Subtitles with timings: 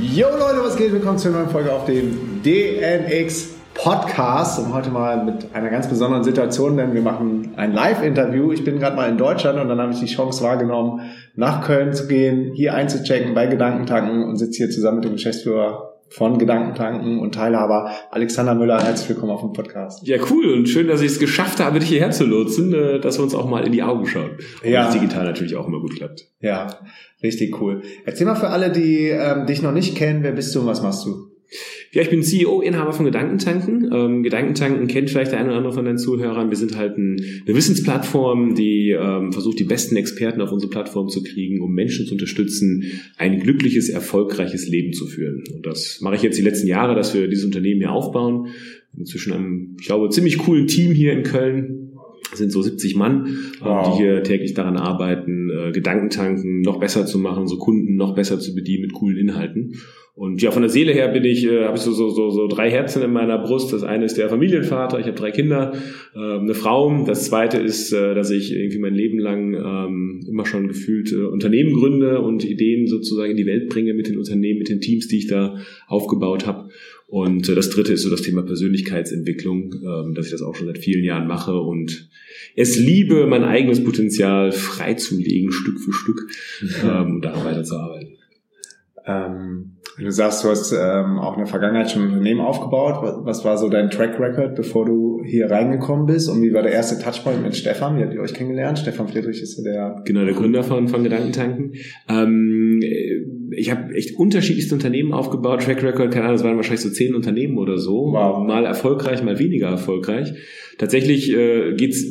[0.00, 0.92] Yo Leute, was geht?
[0.92, 6.22] Willkommen zur neuen Folge auf dem DNX Podcast und heute mal mit einer ganz besonderen
[6.22, 8.52] Situation, denn wir machen ein Live-Interview.
[8.52, 11.00] Ich bin gerade mal in Deutschland und dann habe ich die Chance wahrgenommen,
[11.34, 15.97] nach Köln zu gehen, hier einzuchecken bei Gedankentanken und sitze hier zusammen mit dem Geschäftsführer
[16.10, 18.82] von Gedankentanken und Teilhaber Alexander Müller.
[18.82, 20.06] Herzlich willkommen auf dem Podcast.
[20.06, 23.18] Ja, cool und schön, dass ich es geschafft habe, dich hierher zu lotsen, äh, dass
[23.18, 24.30] wir uns auch mal in die Augen schauen.
[24.62, 24.84] Und Ja.
[24.84, 26.26] das digital natürlich auch immer gut klappt.
[26.40, 26.78] Ja,
[27.22, 27.82] richtig cool.
[28.04, 30.82] Erzähl mal für alle, die ähm, dich noch nicht kennen, wer bist du und was
[30.82, 31.26] machst du?
[31.92, 33.90] Ja, ich bin CEO, Inhaber von Gedankentanken.
[33.92, 36.50] Ähm, Gedankentanken kennt vielleicht der eine oder andere von deinen Zuhörern.
[36.50, 41.08] Wir sind halt ein, eine Wissensplattform, die ähm, versucht, die besten Experten auf unsere Plattform
[41.08, 42.84] zu kriegen, um Menschen zu unterstützen,
[43.16, 45.44] ein glückliches, erfolgreiches Leben zu führen.
[45.54, 48.48] Und das mache ich jetzt die letzten Jahre, dass wir dieses Unternehmen hier aufbauen.
[48.96, 51.77] Inzwischen einem, ich glaube, ziemlich coolen Team hier in Köln.
[52.30, 53.96] Das sind so 70 Mann, ähm, Wow.
[53.96, 58.38] die hier täglich daran arbeiten, äh, Gedankentanken noch besser zu machen, unsere Kunden noch besser
[58.38, 59.74] zu bedienen mit coolen Inhalten.
[60.14, 62.48] Und ja, von der Seele her bin ich, äh, habe ich so, so, so, so
[62.48, 63.72] drei Herzen in meiner Brust.
[63.72, 65.74] Das eine ist der Familienvater, ich habe drei Kinder,
[66.12, 67.04] äh, eine Frau.
[67.06, 71.22] Das zweite ist, äh, dass ich irgendwie mein Leben lang ähm, immer schon gefühlt äh,
[71.22, 75.06] Unternehmen gründe und Ideen sozusagen in die Welt bringe mit den Unternehmen, mit den Teams,
[75.06, 76.68] die ich da aufgebaut habe.
[77.08, 80.66] Und äh, das dritte ist so das Thema Persönlichkeitsentwicklung, ähm, dass ich das auch schon
[80.66, 82.10] seit vielen Jahren mache und
[82.54, 86.26] es liebe, mein eigenes Potenzial freizulegen, Stück für Stück,
[86.84, 88.18] ähm, und daran weiterzuarbeiten.
[89.06, 92.98] Ähm, du sagst, du hast ähm, auch in der Vergangenheit schon ein Unternehmen aufgebaut.
[93.00, 96.28] Was, was war so dein Track Record, bevor du hier reingekommen bist?
[96.28, 97.96] Und wie war der erste Touchpoint mit Stefan?
[97.96, 98.78] Wie habt ihr euch kennengelernt?
[98.78, 101.72] Stefan Friedrich ist ja der Genau, der Gründer von, von Gedankentanken.
[102.06, 102.80] Ähm,
[103.50, 105.62] ich habe echt unterschiedlichste Unternehmen aufgebaut.
[105.62, 108.12] Track Record, keine Ahnung, das waren wahrscheinlich so zehn Unternehmen oder so.
[108.12, 108.46] Wow.
[108.46, 110.32] Mal erfolgreich, mal weniger erfolgreich.
[110.78, 112.04] Tatsächlich äh, geht's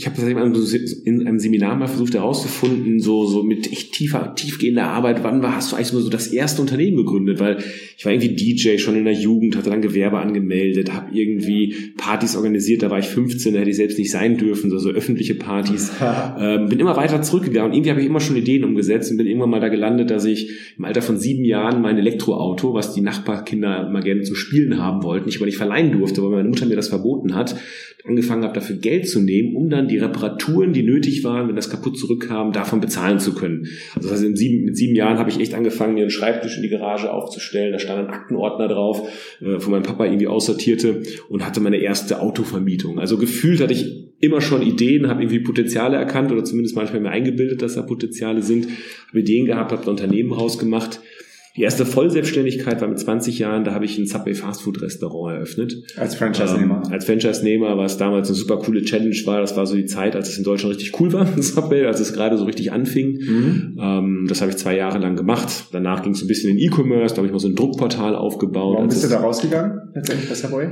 [0.00, 4.84] ich habe so in einem Seminar mal versucht herauszufinden, so, so mit echt tiefer, tiefgehender
[4.84, 7.38] Arbeit, wann war, hast du eigentlich mal so das erste Unternehmen gegründet?
[7.38, 7.58] Weil
[7.98, 12.34] ich war irgendwie DJ schon in der Jugend, hatte dann Gewerbe angemeldet, habe irgendwie Partys
[12.34, 15.34] organisiert, da war ich 15, da hätte ich selbst nicht sein dürfen, so, so öffentliche
[15.34, 15.92] Partys.
[16.38, 19.26] ähm, bin immer weiter zurückgegangen und irgendwie habe ich immer schon Ideen umgesetzt und bin
[19.26, 23.02] irgendwann mal da gelandet, dass ich im Alter von sieben Jahren mein Elektroauto, was die
[23.02, 26.64] Nachbarkinder mal gerne zum Spielen haben wollten, ich aber nicht verleihen durfte, weil meine Mutter
[26.64, 27.54] mir das verboten hat,
[28.06, 31.70] angefangen habe, dafür Geld zu nehmen, um dann die Reparaturen, die nötig waren, wenn das
[31.70, 33.66] kaputt zurückkam, davon bezahlen zu können.
[33.94, 36.56] Also das heißt, in sieben, mit sieben Jahren habe ich echt angefangen, mir einen Schreibtisch
[36.56, 37.72] in die Garage aufzustellen.
[37.72, 39.08] Da stand ein Aktenordner drauf,
[39.40, 42.98] äh, von meinem Papa irgendwie aussortierte und hatte meine erste Autovermietung.
[42.98, 47.10] Also gefühlt hatte ich immer schon Ideen, habe irgendwie Potenziale erkannt oder zumindest manchmal mir
[47.10, 48.68] eingebildet, dass da Potenziale sind,
[49.08, 51.00] habe Ideen gehabt, habe ein Unternehmen rausgemacht.
[51.56, 55.74] Die erste Vollselbstständigkeit war mit 20 Jahren, da habe ich ein Subway Fastfood Restaurant eröffnet.
[55.96, 56.82] als Franchise-Nehmer.
[56.86, 59.40] Ähm, als Franchise-Nehmer, was damals eine super coole Challenge war.
[59.40, 62.12] Das war so die Zeit, als es in Deutschland richtig cool war, Subway, als es
[62.12, 63.18] gerade so richtig anfing.
[63.20, 63.78] Mhm.
[63.80, 65.66] Ähm, das habe ich zwei Jahre lang gemacht.
[65.72, 68.74] Danach ging es ein bisschen in E-Commerce, da habe ich mal so ein Druckportal aufgebaut.
[68.74, 70.68] Warum Als bist du da rausgegangen, letztendlich bei Subway?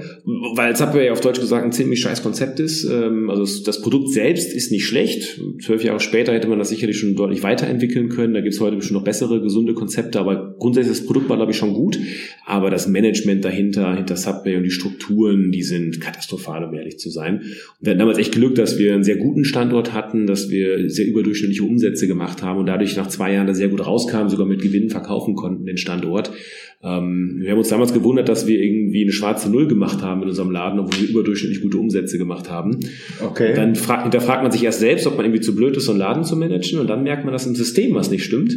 [0.54, 2.84] weil Subway auf Deutsch gesagt ein ziemlich scheiß Konzept ist.
[2.84, 5.40] Ähm, Also das Produkt selbst ist nicht schlecht.
[5.64, 8.34] Zwölf Jahre später hätte man das sicherlich schon deutlich weiterentwickeln können.
[8.34, 10.20] Da gibt es heute bestimmt noch bessere, gesunde Konzepte.
[10.20, 11.98] Aber grundsätzlich das Produkt war, glaube ich, schon gut.
[12.44, 17.08] Aber das Management dahinter, hinter Subway und die Strukturen, die sind katastrophal, um ehrlich zu
[17.08, 17.38] sein.
[17.38, 17.46] Und
[17.80, 21.06] wir hatten damals echt Glück, dass wir einen sehr guten Standort hatten, dass wir sehr
[21.06, 24.60] überdurchschnittliche Umsätze gemacht haben und dadurch nach zwei Jahren da sehr gut rauskamen, sogar mit
[24.60, 26.32] Gewinnen verkaufen konnten, den Standort.
[26.80, 30.28] Ähm, wir haben uns damals gewundert, dass wir irgendwie eine schwarze Null gemacht haben in
[30.28, 32.78] unserem Laden, obwohl wir überdurchschnittlich gute Umsätze gemacht haben.
[33.20, 33.52] Okay.
[33.54, 35.98] Dann fragt, hinterfragt man sich erst selbst, ob man irgendwie zu blöd ist, so einen
[35.98, 38.56] Laden zu managen und dann merkt man, dass im System was nicht stimmt.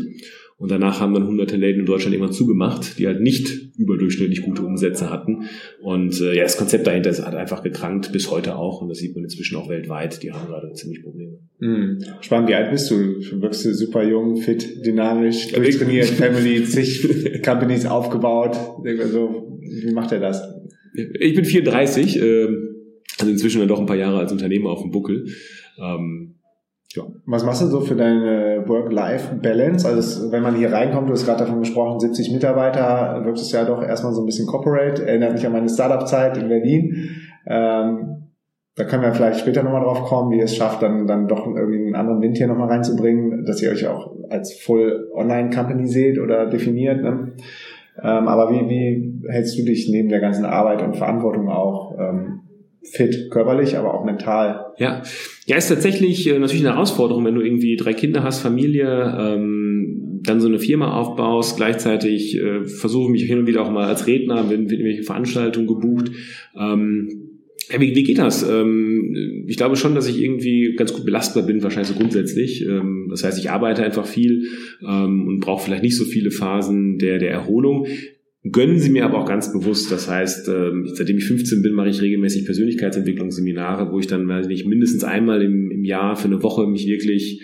[0.62, 4.62] Und danach haben dann hunderte Läden in Deutschland irgendwann zugemacht, die halt nicht überdurchschnittlich gute
[4.62, 5.46] Umsätze hatten.
[5.82, 8.80] Und äh, ja, das Konzept dahinter ist hat einfach gekrankt, bis heute auch.
[8.80, 10.22] Und das sieht man inzwischen auch weltweit.
[10.22, 11.40] Die haben gerade ziemlich Probleme.
[11.58, 11.98] Mhm.
[12.22, 12.96] Spannend, wie alt bist du?
[13.42, 18.56] Wirkst du super jung, fit, dynamisch, Ja, durchtrainiert, Family, zig Companies aufgebaut.
[18.86, 20.44] Denk mal so, wie macht er das?
[20.94, 22.76] Ich bin 34, ähm,
[23.18, 25.26] also inzwischen dann doch ein paar Jahre als Unternehmer auf dem Buckel.
[25.82, 26.36] Ähm,
[27.26, 29.88] Was machst du so für deine Work-Life-Balance?
[29.88, 33.64] Also wenn man hier reinkommt, du hast gerade davon gesprochen, 70 Mitarbeiter, wirkt es ja
[33.66, 37.10] doch erstmal so ein bisschen corporate, erinnert mich an meine Startup-Zeit in Berlin.
[37.48, 38.22] Ähm,
[38.76, 41.46] da können wir vielleicht später nochmal drauf kommen, wie ihr es schafft, dann, dann doch
[41.46, 45.88] irgendwie einen anderen Wind hier nochmal reinzubringen, dass ihr euch auch als Full Online Company
[45.88, 47.02] seht oder definiert.
[47.02, 47.34] Ne?
[48.02, 52.41] Ähm, aber wie, wie hältst du dich neben der ganzen Arbeit und Verantwortung auch ähm,
[52.84, 54.74] fit, körperlich, aber auch mental?
[54.78, 55.04] Ja,
[55.46, 60.20] ja, ist tatsächlich äh, natürlich eine Herausforderung, wenn du irgendwie drei Kinder hast, Familie, ähm,
[60.24, 64.08] dann so eine Firma aufbaust, gleichzeitig äh, versuche mich hin und wieder auch mal als
[64.08, 66.12] Redner, wenn irgendwelche Veranstaltungen gebucht.
[66.58, 67.32] Ähm,
[67.80, 68.48] wie, wie geht das?
[68.48, 72.66] Ähm, ich glaube schon, dass ich irgendwie ganz gut belastbar bin, wahrscheinlich so grundsätzlich.
[72.66, 74.48] Ähm, das heißt, ich arbeite einfach viel
[74.82, 77.88] ähm, und brauche vielleicht nicht so viele Phasen der, der Erholung.
[78.50, 79.92] Gönnen sie mir aber auch ganz bewusst.
[79.92, 84.46] Das heißt, ähm, seitdem ich 15 bin, mache ich regelmäßig Persönlichkeitsentwicklungsseminare, wo ich dann, weiß
[84.46, 87.44] ich nicht, mindestens einmal im, im Jahr für eine Woche mich wirklich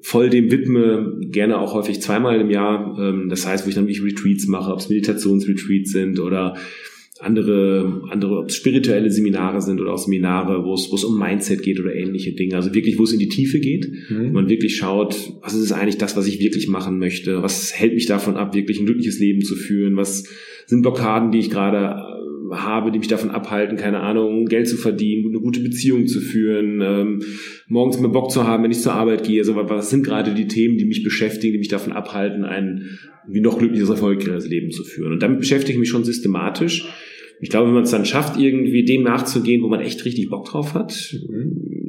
[0.00, 2.98] voll dem widme, gerne auch häufig zweimal im Jahr.
[2.98, 6.56] Ähm, das heißt, wo ich dann wirklich Retreats mache, ob es Meditationsretreats sind oder
[7.22, 11.18] andere, andere, ob es spirituelle Seminare sind oder auch Seminare, wo es, wo es um
[11.18, 12.56] Mindset geht oder ähnliche Dinge.
[12.56, 13.88] Also wirklich, wo es in die Tiefe geht.
[14.10, 14.32] Mhm.
[14.32, 17.42] Man wirklich schaut, was ist eigentlich das, was ich wirklich machen möchte?
[17.42, 19.96] Was hält mich davon ab, wirklich ein glückliches Leben zu führen?
[19.96, 20.24] Was
[20.66, 24.76] sind Blockaden, die ich gerade äh, habe, die mich davon abhalten, keine Ahnung, Geld zu
[24.76, 27.22] verdienen, eine gute Beziehung zu führen, ähm,
[27.68, 29.40] morgens mehr Bock zu haben, wenn ich zur Arbeit gehe.
[29.40, 32.98] Also was sind gerade die Themen, die mich beschäftigen, die mich davon abhalten, ein
[33.28, 35.12] wie noch glückliches, erfolgreiches Leben zu führen.
[35.12, 36.88] Und damit beschäftige ich mich schon systematisch.
[37.42, 40.44] Ich glaube, wenn man es dann schafft, irgendwie dem nachzugehen, wo man echt richtig Bock
[40.44, 40.92] drauf hat,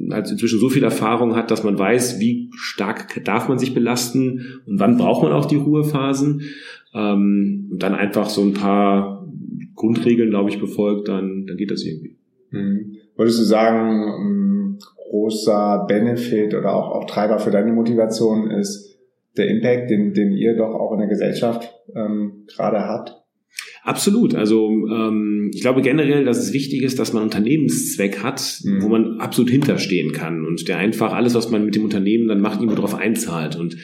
[0.09, 4.61] als inzwischen so viel Erfahrung hat, dass man weiß, wie stark darf man sich belasten
[4.65, 6.41] und wann braucht man auch die Ruhephasen,
[6.95, 9.27] ähm, und dann einfach so ein paar
[9.75, 12.17] Grundregeln, glaube ich, befolgt, dann, dann geht das irgendwie.
[12.49, 12.95] Mhm.
[13.15, 18.97] Würdest du sagen, ein großer Benefit oder auch, auch Treiber für deine Motivation ist
[19.37, 23.22] der Impact, den, den ihr doch auch in der Gesellschaft ähm, gerade habt?
[23.83, 24.33] Absolut.
[24.33, 28.81] Also ähm, ich glaube generell, dass es wichtig ist, dass man einen Unternehmenszweck hat, mhm.
[28.81, 32.41] wo man absolut hinterstehen kann und der einfach alles, was man mit dem Unternehmen dann
[32.41, 33.57] macht, irgendwo darauf einzahlt.
[33.57, 33.77] Und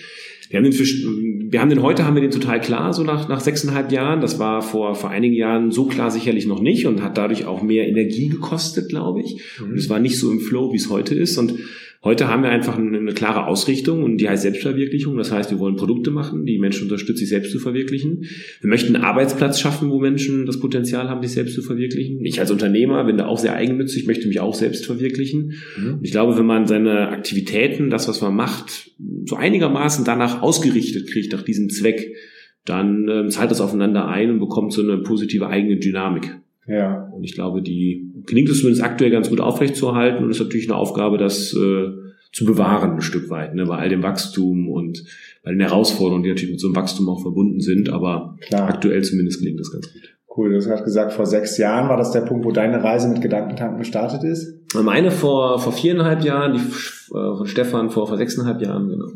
[0.50, 3.40] wir haben den, wir haben den heute haben wir den total klar, so nach, nach
[3.40, 4.22] sechseinhalb Jahren.
[4.22, 7.62] Das war vor, vor einigen Jahren so klar sicherlich noch nicht und hat dadurch auch
[7.62, 9.42] mehr Energie gekostet, glaube ich.
[9.60, 9.72] Mhm.
[9.72, 11.38] Und es war nicht so im Flow, wie es heute ist.
[11.38, 11.54] Und
[12.02, 15.18] Heute haben wir einfach eine, eine, klare Ausrichtung und die heißt Selbstverwirklichung.
[15.18, 18.24] Das heißt, wir wollen Produkte machen, die Menschen unterstützen, sich selbst zu verwirklichen.
[18.62, 22.24] Wir möchten einen Arbeitsplatz schaffen, wo Menschen das Potenzial haben, sich selbst zu verwirklichen.
[22.24, 25.56] Ich als Unternehmer bin da auch sehr eigennützig, möchte mich auch selbst verwirklichen.
[25.78, 25.94] Mhm.
[25.96, 28.92] Und ich glaube, wenn man seine Aktivitäten, das, was man macht,
[29.26, 32.16] so einigermaßen danach ausgerichtet kriegt, nach diesem Zweck,
[32.64, 36.40] dann äh, zahlt das aufeinander ein und bekommt so eine positive eigene Dynamik.
[36.70, 37.10] Ja.
[37.12, 40.78] Und ich glaube, die gelingt es zumindest aktuell ganz gut aufrechtzuerhalten und ist natürlich eine
[40.78, 41.88] Aufgabe, das äh,
[42.32, 45.04] zu bewahren ein Stück weit, ne, bei all dem Wachstum und
[45.44, 48.70] bei den Herausforderungen, die natürlich mit so einem Wachstum auch verbunden sind, aber Klar.
[48.70, 50.16] aktuell zumindest gelingt das ganz gut.
[50.38, 53.10] Cool, du hast gerade gesagt, vor sechs Jahren war das der Punkt, wo deine Reise
[53.10, 54.60] mit Gedankentanken gestartet ist?
[54.76, 59.08] Meine vor, vor viereinhalb Jahren, die äh, von Stefan vor, vor sechseinhalb Jahren, genau.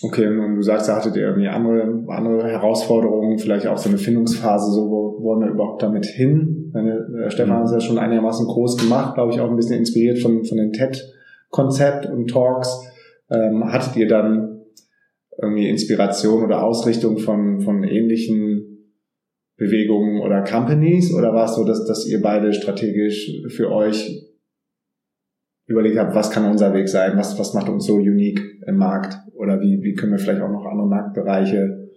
[0.00, 3.98] Okay, und du sagst, da hattet ihr irgendwie andere, andere Herausforderungen, vielleicht auch so eine
[3.98, 6.70] Findungsphase, so wo wollen wir überhaupt damit hin?
[6.72, 9.78] Meine, äh, Stefan hat es ja schon einigermaßen groß gemacht, glaube ich, auch ein bisschen
[9.78, 12.86] inspiriert von, von den TED-Konzept und Talks.
[13.30, 14.62] Ähm, hattet ihr dann
[15.40, 18.94] irgendwie Inspiration oder Ausrichtung von, von ähnlichen
[19.56, 21.12] Bewegungen oder Companies?
[21.12, 24.27] Oder war es so, dass, dass ihr beide strategisch für euch
[25.68, 27.12] überlegt habt, was kann unser Weg sein?
[27.16, 29.16] Was, was macht uns so unique im Markt?
[29.34, 31.88] Oder wie, wie können wir vielleicht auch noch andere Marktbereiche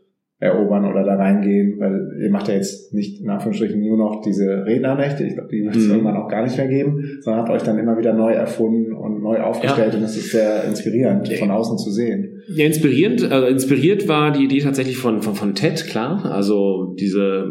[0.42, 4.66] erobern oder da reingehen, weil ihr macht ja jetzt nicht in Anführungsstrichen nur noch diese
[4.66, 5.92] Rednernächte, ich glaube, die wird es mhm.
[5.92, 9.22] irgendwann auch gar nicht mehr geben, sondern habt euch dann immer wieder neu erfunden und
[9.22, 9.98] neu aufgestellt ja.
[9.98, 12.42] und das ist sehr inspirierend, von außen zu sehen.
[12.48, 17.46] Ja, inspirierend, also inspiriert war die Idee tatsächlich von, von, von TED, klar, also diese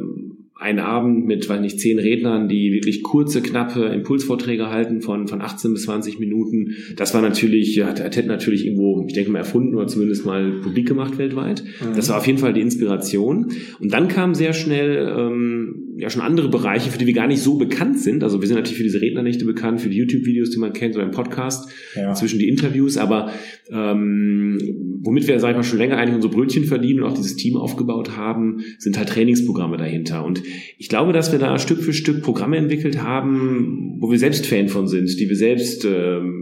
[0.61, 5.41] ein Abend mit, weiß nicht, zehn Rednern, die wirklich kurze, knappe Impulsvorträge halten von, von
[5.41, 6.77] 18 bis 20 Minuten.
[6.97, 10.87] Das war natürlich, hat, hat natürlich irgendwo, ich denke mal, erfunden oder zumindest mal publik
[10.87, 11.65] gemacht weltweit.
[11.65, 11.97] Mhm.
[11.97, 13.53] Das war auf jeden Fall die Inspiration.
[13.81, 17.43] Und dann kam sehr schnell ähm, ja schon andere Bereiche, für die wir gar nicht
[17.43, 18.25] so bekannt sind.
[18.25, 21.05] Also wir sind natürlich für diese Rednernächte bekannt, für die YouTube-Videos, die man kennt, oder
[21.05, 22.11] im Podcast, ja.
[22.11, 23.31] inzwischen die Interviews, aber
[23.71, 24.59] ähm,
[25.03, 27.57] womit wir, sag ich mal, schon länger eigentlich unsere Brötchen verdienen und auch dieses Team
[27.57, 30.25] aufgebaut haben, sind halt Trainingsprogramme dahinter.
[30.25, 30.43] Und
[30.79, 34.69] ich glaube, dass wir da Stück für Stück Programme entwickelt haben, wo wir selbst Fan
[34.69, 36.40] von sind, die wir selbst ähm,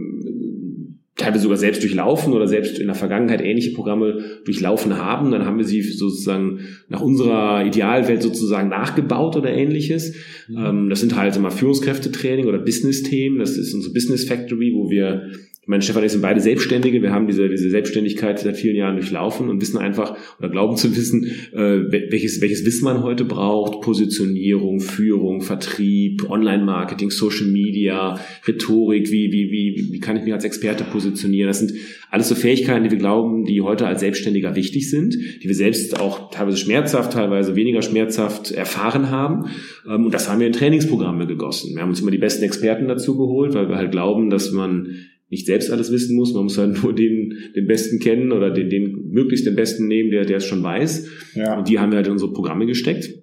[1.29, 5.31] teilweise sogar selbst durchlaufen oder selbst in der Vergangenheit ähnliche Programme durchlaufen haben.
[5.31, 10.15] Dann haben wir sie sozusagen nach unserer Idealwelt sozusagen nachgebaut oder ähnliches.
[10.47, 10.57] Mhm.
[10.57, 13.39] Ähm, das sind halt immer Führungskräftetraining oder Business-Themen.
[13.39, 15.31] Das ist unsere Business Factory, wo wir
[15.69, 17.03] mein Stefan und ich sind beide Selbstständige.
[17.03, 20.97] Wir haben diese, diese Selbstständigkeit seit vielen Jahren durchlaufen und wissen einfach oder glauben zu
[20.97, 23.81] wissen, äh, welches, welches Wissen man heute braucht.
[23.81, 30.43] Positionierung, Führung, Vertrieb, Online-Marketing, Social Media, Rhetorik, wie, wie, wie, wie kann ich mich als
[30.43, 31.47] Experte positionieren.
[31.47, 31.73] Das sind
[32.09, 35.99] alles so Fähigkeiten, die wir glauben, die heute als Selbstständiger wichtig sind, die wir selbst
[35.99, 39.51] auch teilweise schmerzhaft, teilweise weniger schmerzhaft erfahren haben.
[39.87, 41.75] Ähm, und das haben wir in Trainingsprogramme gegossen.
[41.75, 44.95] Wir haben uns immer die besten Experten dazu geholt, weil wir halt glauben, dass man
[45.29, 48.69] nicht selbst alles wissen muss, man muss halt nur den, den Besten kennen oder den,
[48.69, 51.07] den möglichst den Besten nehmen, der, der es schon weiß.
[51.35, 51.57] Ja.
[51.57, 53.13] Und die haben wir halt in unsere Programme gesteckt.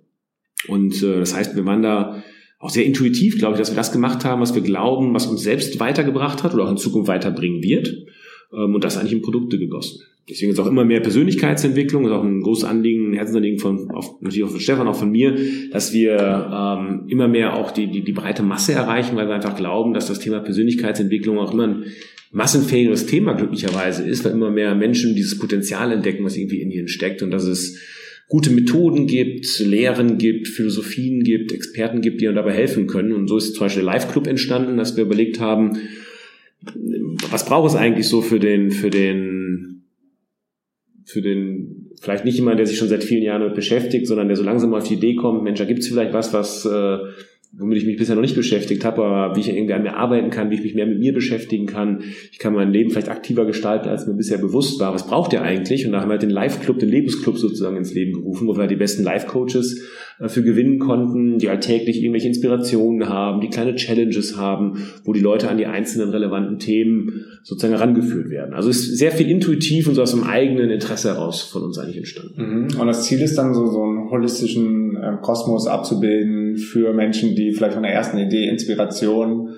[0.68, 2.22] Und äh, das heißt, wir waren da
[2.58, 5.42] auch sehr intuitiv, glaube ich, dass wir das gemacht haben, was wir glauben, was uns
[5.42, 7.94] selbst weitergebracht hat oder auch in Zukunft weiterbringen wird.
[8.52, 10.00] Ähm, und das eigentlich in Produkte gegossen.
[10.28, 14.20] Deswegen ist auch immer mehr Persönlichkeitsentwicklung, ist auch ein großes Anliegen, ein Herzensanliegen von, auf,
[14.20, 15.36] natürlich auch von Stefan, auch von mir,
[15.70, 19.56] dass wir ähm, immer mehr auch die, die, die breite Masse erreichen, weil wir einfach
[19.56, 21.84] glauben, dass das Thema Persönlichkeitsentwicklung auch immer ein
[22.32, 26.88] massenfähiges Thema glücklicherweise ist, weil immer mehr Menschen dieses Potenzial entdecken, was irgendwie in ihnen
[26.88, 27.80] steckt und dass es
[28.28, 33.12] gute Methoden gibt, Lehren gibt, Philosophien gibt, Experten gibt, die uns dabei helfen können.
[33.12, 35.78] Und so ist zum Beispiel der Live Club entstanden, dass wir überlegt haben,
[37.30, 39.35] was braucht es eigentlich so für den, für den,
[41.06, 44.36] für den, vielleicht nicht jemand, der sich schon seit vielen Jahren damit beschäftigt, sondern der
[44.36, 46.98] so langsam auf die Idee kommt, Mensch, da gibt es vielleicht was, was äh,
[47.58, 50.30] womit ich mich bisher noch nicht beschäftigt habe, aber wie ich irgendwie an mir arbeiten
[50.30, 52.02] kann, wie ich mich mehr mit mir beschäftigen kann.
[52.30, 54.92] Ich kann mein Leben vielleicht aktiver gestalten, als mir bisher bewusst war.
[54.92, 55.86] Was braucht ihr eigentlich?
[55.86, 58.60] Und da haben wir halt den Live-Club, den Lebensclub sozusagen ins Leben gerufen, wo wir
[58.60, 59.82] halt die besten Live-Coaches
[60.18, 65.20] äh, für gewinnen konnten, die alltäglich irgendwelche Inspirationen haben, die kleine Challenges haben, wo die
[65.20, 68.54] Leute an die einzelnen relevanten Themen sozusagen herangeführt werden.
[68.54, 71.78] Also es ist sehr viel intuitiv und so aus dem eigenen Interesse heraus von uns
[71.78, 72.34] eigentlich entstanden.
[72.36, 72.80] Mhm.
[72.80, 77.52] Und das Ziel ist dann so, so einen holistischen äh, Kosmos abzubilden für Menschen, die
[77.52, 79.50] vielleicht von der ersten Idee Inspiration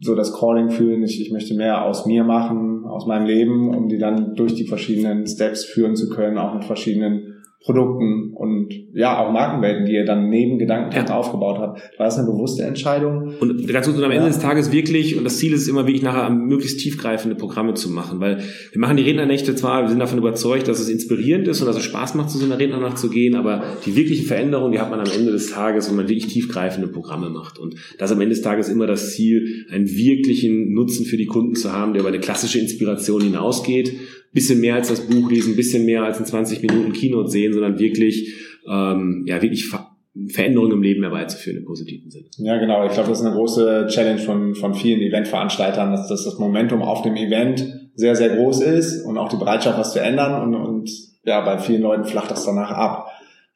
[0.00, 3.88] so das Calling fühlen, ich, ich möchte mehr aus mir machen, aus meinem Leben, um
[3.88, 7.29] die dann durch die verschiedenen Steps führen zu können, auch mit verschiedenen
[7.62, 11.14] Produkten und ja, auch Markenwelten, die ihr dann neben Gedankentank ja.
[11.14, 11.98] aufgebaut habt.
[11.98, 13.34] War das eine bewusste Entscheidung?
[13.38, 16.02] Und ganz gut, und am Ende des Tages wirklich, und das Ziel ist immer wirklich
[16.02, 18.38] nachher möglichst tiefgreifende Programme zu machen, weil
[18.72, 21.76] wir machen die Rednernächte zwar, wir sind davon überzeugt, dass es inspirierend ist und dass
[21.76, 24.90] es Spaß macht, zu so einer Rednernacht zu gehen, aber die wirkliche Veränderung, die hat
[24.90, 27.58] man am Ende des Tages, wenn man wirklich tiefgreifende Programme macht.
[27.58, 31.54] Und das am Ende des Tages immer das Ziel, einen wirklichen Nutzen für die Kunden
[31.56, 33.92] zu haben, der über eine klassische Inspiration hinausgeht
[34.32, 37.78] bisschen mehr als das Buch lesen, bisschen mehr als in 20 Minuten Keynote sehen, sondern
[37.78, 38.34] wirklich,
[38.68, 39.86] ähm, ja, wirklich Ver
[40.26, 42.26] Veränderungen im Leben herbeizuführen im positiven Sinne.
[42.38, 42.84] Ja, genau.
[42.84, 46.82] Ich glaube, das ist eine große Challenge von, von vielen Eventveranstaltern, dass, dass das Momentum
[46.82, 50.54] auf dem Event sehr, sehr groß ist und auch die Bereitschaft, was zu ändern und,
[50.56, 50.90] und
[51.24, 53.06] ja, bei vielen Leuten flacht das danach ab.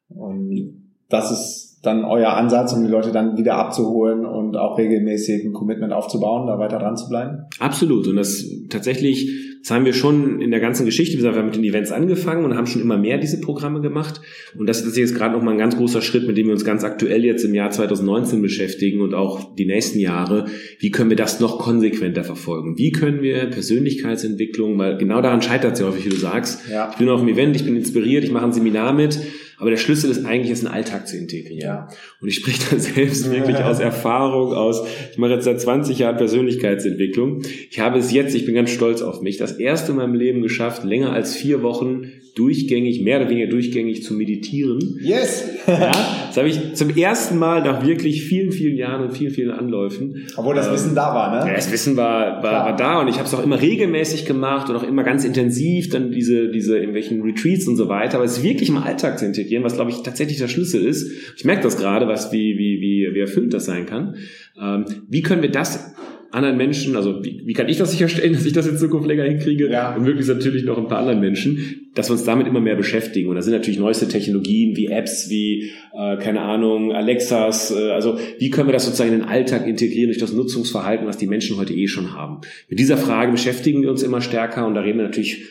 [0.09, 5.45] Und das ist dann euer Ansatz, um die Leute dann wieder abzuholen und auch regelmäßig
[5.45, 7.45] ein Commitment aufzubauen, da weiter dran zu bleiben?
[7.59, 8.07] Absolut.
[8.07, 11.65] Und das tatsächlich das haben wir schon in der ganzen Geschichte, wir haben mit den
[11.65, 14.21] Events angefangen und haben schon immer mehr diese Programme gemacht.
[14.59, 16.85] Und das ist jetzt gerade nochmal ein ganz großer Schritt, mit dem wir uns ganz
[16.85, 20.49] aktuell jetzt im Jahr 2019 beschäftigen und auch die nächsten Jahre.
[20.81, 22.77] Wie können wir das noch konsequenter verfolgen?
[22.77, 26.69] Wie können wir Persönlichkeitsentwicklung, weil genau daran scheitert es ja häufig, wie du sagst.
[26.71, 26.91] Ja.
[26.93, 29.19] Ich bin auf dem Event, ich bin inspiriert, ich mache ein Seminar mit
[29.59, 31.61] aber der Schlüssel ist eigentlich, es in den Alltag zu integrieren.
[31.61, 31.89] Ja.
[32.21, 36.17] Und ich spreche da selbst wirklich aus Erfahrung, aus, ich mache jetzt seit 20 Jahren
[36.17, 37.43] Persönlichkeitsentwicklung.
[37.71, 40.43] Ich habe es jetzt, ich bin ganz stolz auf mich, das erste in meinem Leben
[40.43, 44.99] geschafft, länger als vier Wochen durchgängig, mehr oder weniger durchgängig zu meditieren.
[45.01, 45.49] Yes!
[45.67, 45.93] ja,
[46.27, 50.27] das habe ich zum ersten Mal nach wirklich vielen, vielen Jahren und vielen, vielen Anläufen.
[50.37, 51.49] Obwohl das ähm, Wissen da war, ne?
[51.51, 54.69] Ja, das Wissen war, war, war da und ich habe es auch immer regelmäßig gemacht
[54.69, 58.25] und auch immer ganz intensiv, dann diese, diese in welchen Retreats und so weiter, aber
[58.25, 61.11] es wirklich im Alltag zu integrieren, was glaube ich tatsächlich der Schlüssel ist.
[61.37, 64.17] Ich merke das gerade, was wie, wie, wie, wie erfüllt das sein kann.
[64.61, 65.95] Ähm, wie können wir das
[66.35, 69.25] anderen Menschen, also wie, wie kann ich das sicherstellen, dass ich das in Zukunft länger
[69.25, 69.95] hinkriege ja.
[69.95, 73.29] und möglichst natürlich noch ein paar anderen Menschen, dass wir uns damit immer mehr beschäftigen.
[73.29, 78.19] Und da sind natürlich neueste Technologien wie Apps, wie, äh, keine Ahnung, Alexas, äh, also
[78.39, 81.57] wie können wir das sozusagen in den Alltag integrieren durch das Nutzungsverhalten, was die Menschen
[81.57, 82.41] heute eh schon haben.
[82.69, 85.49] Mit dieser Frage beschäftigen wir uns immer stärker und da reden wir natürlich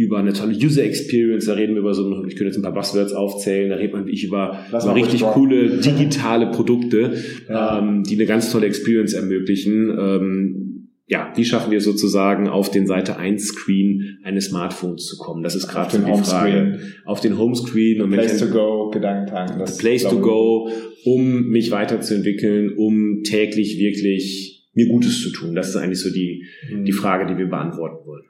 [0.00, 2.72] über eine tolle User Experience, da reden wir über so, ich könnte jetzt ein paar
[2.72, 7.12] Buzzwords aufzählen, da redet man ich über, über richtig coole digitale Produkte,
[7.48, 7.78] ja.
[7.78, 9.90] ähm, die eine ganz tolle Experience ermöglichen.
[9.90, 15.42] Ähm, ja, wie schaffen wir sozusagen auf den Seite 1 Screen eines Smartphones zu kommen?
[15.42, 16.78] Das ist gerade die Frage.
[17.04, 19.62] Auf den Homescreen und Place to go, Gedankentanken.
[19.78, 20.70] Place to go,
[21.04, 25.54] um mich weiterzuentwickeln, um täglich wirklich mir Gutes zu tun.
[25.54, 26.84] Das ist eigentlich so die, mhm.
[26.84, 28.29] die Frage, die wir beantworten wollen.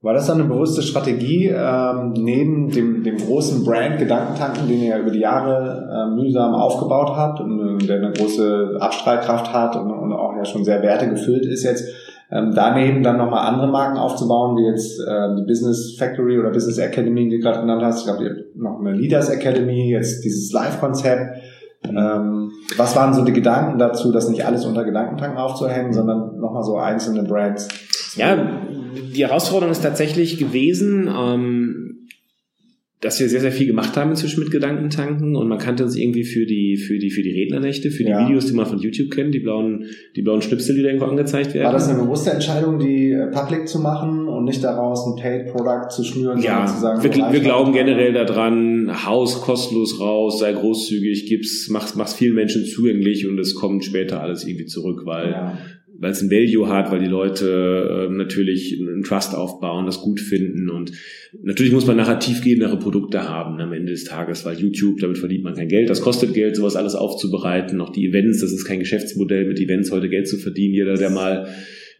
[0.00, 4.98] War das dann eine bewusste Strategie, ähm, neben dem, dem großen Brand Gedankentanken, den ihr
[4.98, 9.90] über die Jahre äh, mühsam aufgebaut habt und äh, der eine große Abstrahlkraft hat und,
[9.90, 11.84] und auch ja schon sehr wertegefüllt ist jetzt,
[12.30, 16.76] Ähm, daneben dann nochmal andere Marken aufzubauen, wie jetzt äh, die Business Factory oder Business
[16.76, 18.00] Academy, die du gerade genannt hast.
[18.00, 21.38] Ich glaube, ihr habt noch eine Leaders Academy, jetzt dieses Live-Konzept.
[21.84, 26.64] Ähm, was waren so die Gedanken dazu, das nicht alles unter Gedankentanken aufzuhängen, sondern nochmal
[26.64, 27.66] so einzelne Brands?
[28.16, 28.36] Ja,
[29.14, 32.08] die Herausforderung ist tatsächlich gewesen, ähm,
[33.00, 36.24] dass wir sehr, sehr viel gemacht haben inzwischen mit Gedankentanken und man kannte uns irgendwie
[36.24, 38.26] für die, für die, für die Rednernächte, für die ja.
[38.26, 39.84] Videos, die man von YouTube kennt, die blauen,
[40.16, 41.66] die blauen Schnipsel, die da irgendwo angezeigt werden.
[41.66, 45.46] War das eine bewusste Entscheidung, die äh, public zu machen und nicht daraus ein Paid
[45.52, 50.52] Product zu schnüren, ja, zu sagen, wir, wir glauben generell daran, Haus kostenlos raus, sei
[50.52, 55.30] großzügig, gib's, mach's, mach's vielen Menschen zugänglich und es kommt später alles irgendwie zurück, weil
[55.30, 55.58] ja
[55.98, 60.20] weil es ein Value hat, weil die Leute äh, natürlich einen Trust aufbauen, das gut
[60.20, 60.70] finden.
[60.70, 60.92] Und
[61.42, 65.44] natürlich muss man nachher tiefgehendere Produkte haben am Ende des Tages, weil YouTube, damit verdient
[65.44, 68.78] man kein Geld, das kostet Geld, sowas alles aufzubereiten, auch die Events, das ist kein
[68.78, 71.48] Geschäftsmodell mit Events heute Geld zu verdienen, jeder, der mal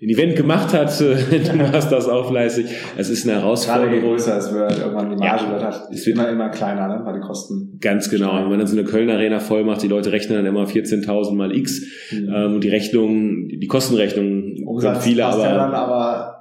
[0.01, 1.17] ein Event gemacht hat, äh,
[1.51, 2.67] du machst das auch fleißig.
[2.97, 3.91] Es ist eine Herausforderung.
[3.91, 5.51] Gerade je größer es wird, irgendwann die Marge ja.
[5.51, 7.79] wird halt, wird immer, immer kleiner, ne, weil die Kosten.
[7.81, 8.37] Ganz genau.
[8.37, 11.35] Wenn man dann so eine Köln Arena voll macht, die Leute rechnen dann immer 14.000
[11.35, 12.29] mal X, mhm.
[12.33, 16.35] ähm, und die Rechnung, die Kostenrechnung Umsatz viele, aber, ja dann aber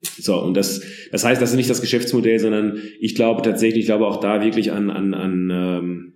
[0.00, 3.86] so, und das, das heißt, das ist nicht das Geschäftsmodell, sondern ich glaube tatsächlich, ich
[3.86, 6.07] glaube auch da wirklich an, an, an ähm,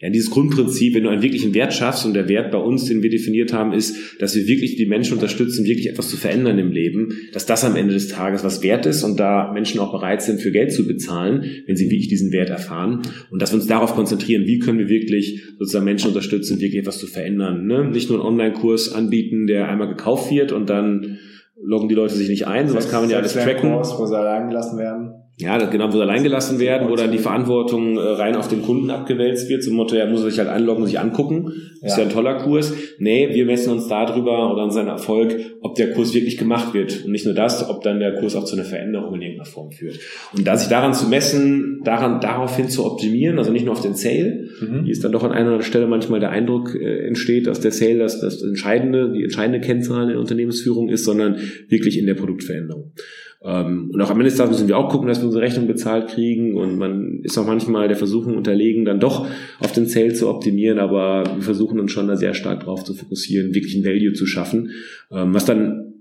[0.00, 3.02] ja, dieses Grundprinzip, wenn du einen wirklichen Wert schaffst und der Wert bei uns, den
[3.02, 6.72] wir definiert haben, ist, dass wir wirklich die Menschen unterstützen, wirklich etwas zu verändern im
[6.72, 10.22] Leben, dass das am Ende des Tages was wert ist und da Menschen auch bereit
[10.22, 13.66] sind, für Geld zu bezahlen, wenn sie wirklich diesen Wert erfahren und dass wir uns
[13.66, 17.66] darauf konzentrieren, wie können wir wirklich sozusagen Menschen unterstützen, wirklich etwas zu verändern.
[17.66, 17.84] Ne?
[17.90, 21.18] Nicht nur einen Online-Kurs anbieten, der einmal gekauft wird und dann
[21.62, 23.72] loggen die Leute sich nicht ein, sowas kann man ja alles tracken.
[23.72, 25.10] Kurs, wo sie allein gelassen werden.
[25.40, 28.60] Ja, genau, wo sie allein gelassen werden, wo dann die Verantwortung äh, rein auf den
[28.60, 31.50] Kunden abgewälzt wird, zum Motto, er muss sich halt einloggen, sich angucken.
[31.82, 31.98] Ist ja.
[31.98, 32.74] ja ein toller Kurs.
[32.98, 37.06] Nee, wir messen uns darüber oder an seinen Erfolg, ob der Kurs wirklich gemacht wird.
[37.06, 39.70] Und nicht nur das, ob dann der Kurs auch zu einer Veränderung in irgendeiner Form
[39.70, 39.98] führt.
[40.36, 43.94] Und da sich daran zu messen, daran, daraufhin zu optimieren, also nicht nur auf den
[43.94, 44.84] Sale, mhm.
[44.84, 47.96] hier ist dann doch an einer Stelle manchmal der Eindruck äh, entsteht, dass der Sale
[47.96, 51.36] das, das entscheidende, die entscheidende Kennzahl in der Unternehmensführung ist, sondern
[51.68, 52.92] wirklich in der Produktveränderung.
[53.42, 55.66] Ähm, und auch am Ende des Tages müssen wir auch gucken, dass wir unsere Rechnung
[55.66, 59.26] bezahlt kriegen und man ist auch manchmal der Versuchung unterlegen, dann doch
[59.60, 62.92] auf den Sale zu optimieren, aber wir versuchen uns schon da sehr stark drauf zu
[62.92, 64.70] fokussieren, wirklich ein Value zu schaffen,
[65.10, 65.94] ähm, was dann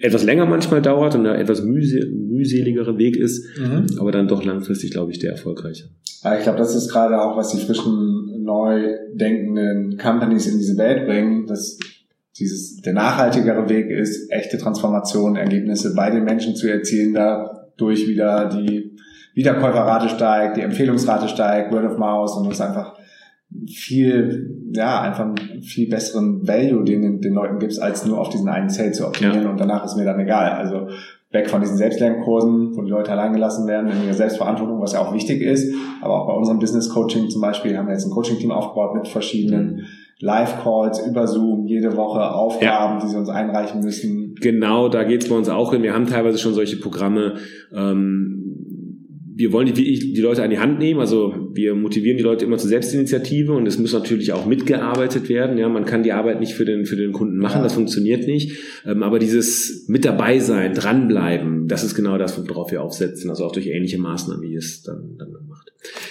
[0.00, 3.86] etwas länger manchmal dauert und ein etwas mühse mühseligere Weg ist, mhm.
[3.98, 5.84] aber dann doch langfristig, glaube ich, der erfolgreiche.
[6.22, 10.76] Ja, ich glaube, das ist gerade auch, was die frischen, neu denkenden Companies in diese
[10.78, 11.78] Welt bringen, dass
[12.38, 18.48] dieses, der nachhaltigere Weg ist, echte Transformation, Ergebnisse bei den Menschen zu erzielen, dadurch wieder
[18.48, 18.96] die
[19.34, 22.94] Wiederkäuferrate steigt, die Empfehlungsrate steigt, Word of Mouse und hast einfach
[23.72, 28.28] viel, ja, einfach einen viel besseren Value, den den, den Leuten gibst, als nur auf
[28.28, 29.50] diesen einen Sale zu optimieren ja.
[29.50, 30.52] und danach ist mir dann egal.
[30.52, 30.88] Also
[31.30, 35.00] weg von diesen Selbstlernkursen, wo die Leute allein gelassen werden in ihrer Selbstverantwortung, was ja
[35.00, 35.74] auch wichtig ist.
[36.00, 39.08] Aber auch bei unserem Business Coaching zum Beispiel haben wir jetzt ein Coaching-Team aufgebaut mit
[39.08, 39.86] verschiedenen
[40.20, 43.04] Live-Calls über Zoom, jede Woche Aufgaben, ja.
[43.04, 44.34] die sie uns einreichen müssen.
[44.40, 45.82] Genau, da geht's bei uns auch hin.
[45.82, 47.34] Wir haben teilweise schon solche Programme.
[47.74, 48.46] Ähm,
[49.38, 52.56] wir wollen die, die Leute an die Hand nehmen, also wir motivieren die Leute immer
[52.56, 55.58] zur Selbstinitiative und es muss natürlich auch mitgearbeitet werden.
[55.58, 57.62] Ja, man kann die Arbeit nicht für den für den Kunden machen, ja.
[57.62, 58.58] das funktioniert nicht.
[58.86, 63.28] Ähm, aber dieses mit dabei sein, dranbleiben, das ist genau das, worauf wir aufsetzen.
[63.28, 65.65] Also auch durch ähnliche Maßnahmen, wie es dann dann macht.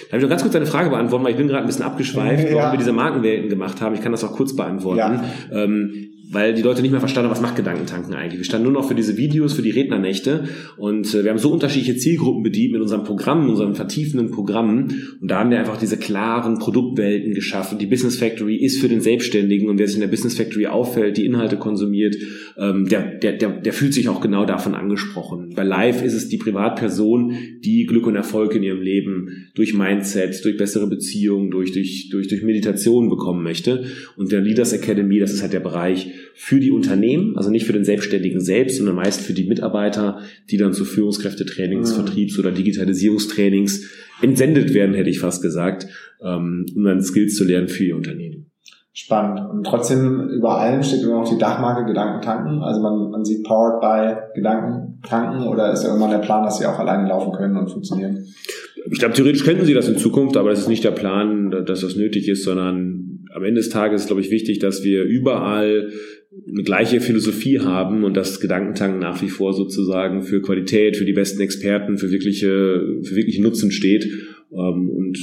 [0.08, 1.84] Da habe ich noch ganz kurz eine Frage beantworten, weil ich bin gerade ein bisschen
[1.84, 3.94] abgeschweift, warum wir diese Markenwelten gemacht haben.
[3.94, 4.98] Ich kann das auch kurz beantworten.
[4.98, 5.22] Ja.
[5.52, 8.38] Ähm, weil die Leute nicht mehr verstanden haben, was macht Gedankentanken eigentlich.
[8.38, 11.52] Wir standen nur noch für diese Videos, für die Rednernächte und äh, wir haben so
[11.52, 15.96] unterschiedliche Zielgruppen bedient mit unserem Programm, unseren vertiefenden Programmen und da haben wir einfach diese
[15.96, 17.78] klaren Produktwelten geschaffen.
[17.78, 21.16] Die Business Factory ist für den Selbstständigen und wer sich in der Business Factory auffällt,
[21.16, 22.16] die Inhalte konsumiert,
[22.58, 25.52] ähm, der, der, der, der fühlt sich auch genau davon angesprochen.
[25.54, 30.44] Bei Live ist es die Privatperson, die Glück und Erfolg in ihrem Leben durch Mindset,
[30.44, 33.84] durch bessere Beziehungen, durch, durch, durch, durch Meditation bekommen möchte
[34.16, 37.72] und der Leaders Academy, das ist halt der Bereich, für die Unternehmen, also nicht für
[37.72, 40.18] den Selbstständigen selbst, sondern meist für die Mitarbeiter,
[40.50, 42.02] die dann zu Führungskräftetrainings, ja.
[42.02, 45.86] Vertriebs- oder Digitalisierungstrainings entsendet werden, hätte ich fast gesagt,
[46.22, 48.50] ähm, um dann Skills zu lernen für ihr Unternehmen.
[48.92, 49.40] Spannend.
[49.50, 52.62] Und trotzdem über allem steht immer noch die Dachmarke Gedankentanken.
[52.62, 56.66] Also man, man sieht Powered by Gedankentanken oder ist ja immer der Plan, dass sie
[56.66, 58.26] auch alleine laufen können und funktionieren?
[58.90, 61.80] Ich glaube, theoretisch könnten sie das in Zukunft, aber das ist nicht der Plan, dass
[61.80, 65.90] das nötig ist, sondern am Ende des Tages ist, glaube ich, wichtig, dass wir überall
[66.48, 71.12] eine gleiche Philosophie haben und das Gedankentanken nach wie vor sozusagen für Qualität, für die
[71.12, 74.04] besten Experten, für wirkliche, für wirkliche Nutzen steht.
[74.52, 75.18] Ähm, und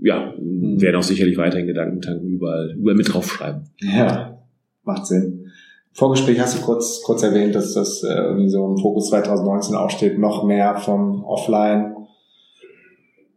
[0.00, 3.62] ja, werden auch sicherlich weiterhin Gedankentanken überall, überall mit draufschreiben.
[3.80, 4.38] Ja,
[4.84, 5.50] macht Sinn.
[5.92, 9.90] Vorgespräch hast du kurz, kurz erwähnt, dass das äh, irgendwie so im Fokus 2019 auch
[9.90, 11.94] steht, noch mehr vom Offline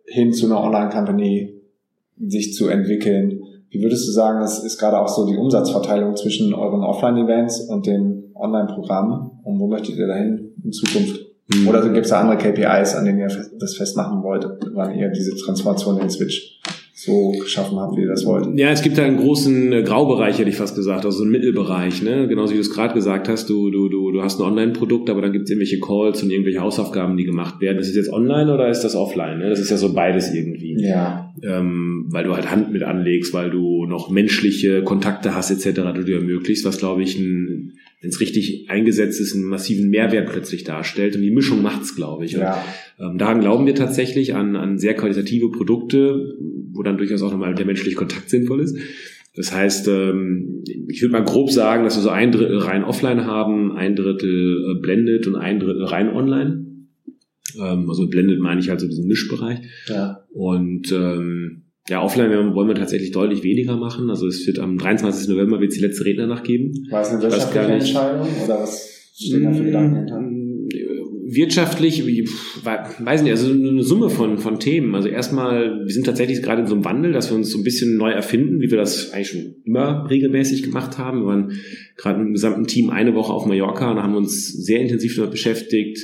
[0.05, 1.53] hin zu einer Online-Company
[2.19, 3.43] sich zu entwickeln.
[3.71, 7.85] Wie würdest du sagen, das ist gerade auch so die Umsatzverteilung zwischen euren Offline-Events und
[7.85, 9.31] den Online-Programmen?
[9.43, 11.19] Und wo möchtet ihr dahin in Zukunft?
[11.53, 11.67] Mhm.
[11.67, 13.29] Oder gibt es da andere KPIs, an denen ihr
[13.59, 16.59] das festmachen wollt, wann ihr diese Transformation in den Switch
[16.99, 18.57] so geschaffen habt, wie ihr das wollt.
[18.57, 22.01] Ja, es gibt da einen großen äh, Graubereich, hätte ich fast gesagt, also einen Mittelbereich,
[22.01, 22.27] ne?
[22.27, 25.21] Genauso wie du es gerade gesagt hast, du, du, du, du hast ein Online-Produkt, aber
[25.21, 27.79] dann gibt es irgendwelche Calls und irgendwelche Hausaufgaben, die gemacht werden.
[27.79, 29.39] Ist das jetzt online oder ist das offline?
[29.39, 29.49] Ne?
[29.49, 30.75] Das ist ja so beides irgendwie.
[30.83, 31.33] Ja.
[31.41, 36.03] Ähm, weil du halt Hand mit anlegst, weil du noch menschliche Kontakte hast, etc., du
[36.03, 40.63] dir ermöglicht, was glaube ich ein wenn es richtig eingesetzt ist, einen massiven Mehrwert plötzlich
[40.63, 41.15] darstellt.
[41.15, 42.35] Und die Mischung macht's, glaube ich.
[42.35, 42.63] Und, ja.
[42.97, 46.37] ähm, daran glauben wir tatsächlich an, an sehr qualitative Produkte,
[46.73, 48.77] wo dann durchaus auch nochmal der menschliche Kontakt sinnvoll ist.
[49.35, 53.25] Das heißt, ähm, ich würde mal grob sagen, dass wir so ein Drittel rein offline
[53.25, 56.65] haben, ein Drittel äh, blendet und ein Drittel rein online.
[57.57, 59.59] Ähm, also blendet meine ich halt so diesen Mischbereich.
[59.87, 60.25] Ja.
[60.33, 64.09] Und ähm, ja, offline wollen wir tatsächlich deutlich weniger machen.
[64.09, 65.29] Also es wird am 23.
[65.29, 66.73] November wird die letzte Rednernacht geben.
[66.89, 70.21] War es eine wirtschaftliche Entscheidung oder was stehen da für Gedanken hinter?
[71.35, 72.03] Wirtschaftlich,
[72.63, 74.95] weiß nicht, also eine Summe von, von Themen.
[74.95, 77.63] Also erstmal, wir sind tatsächlich gerade in so einem Wandel, dass wir uns so ein
[77.63, 81.21] bisschen neu erfinden, wie wir das eigentlich schon immer regelmäßig gemacht haben.
[81.21, 81.51] Wir waren
[81.97, 85.31] gerade mit dem gesamten Team eine Woche auf Mallorca und haben uns sehr intensiv damit
[85.31, 85.99] beschäftigt,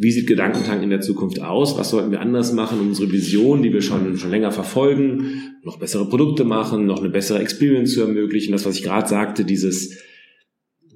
[0.00, 1.76] wie sieht Gedankentank in der Zukunft aus?
[1.76, 5.80] Was sollten wir anders machen, um unsere Vision, die wir schon, schon länger verfolgen, noch
[5.80, 8.52] bessere Produkte machen, noch eine bessere Experience zu ermöglichen?
[8.52, 9.98] Das, was ich gerade sagte, dieses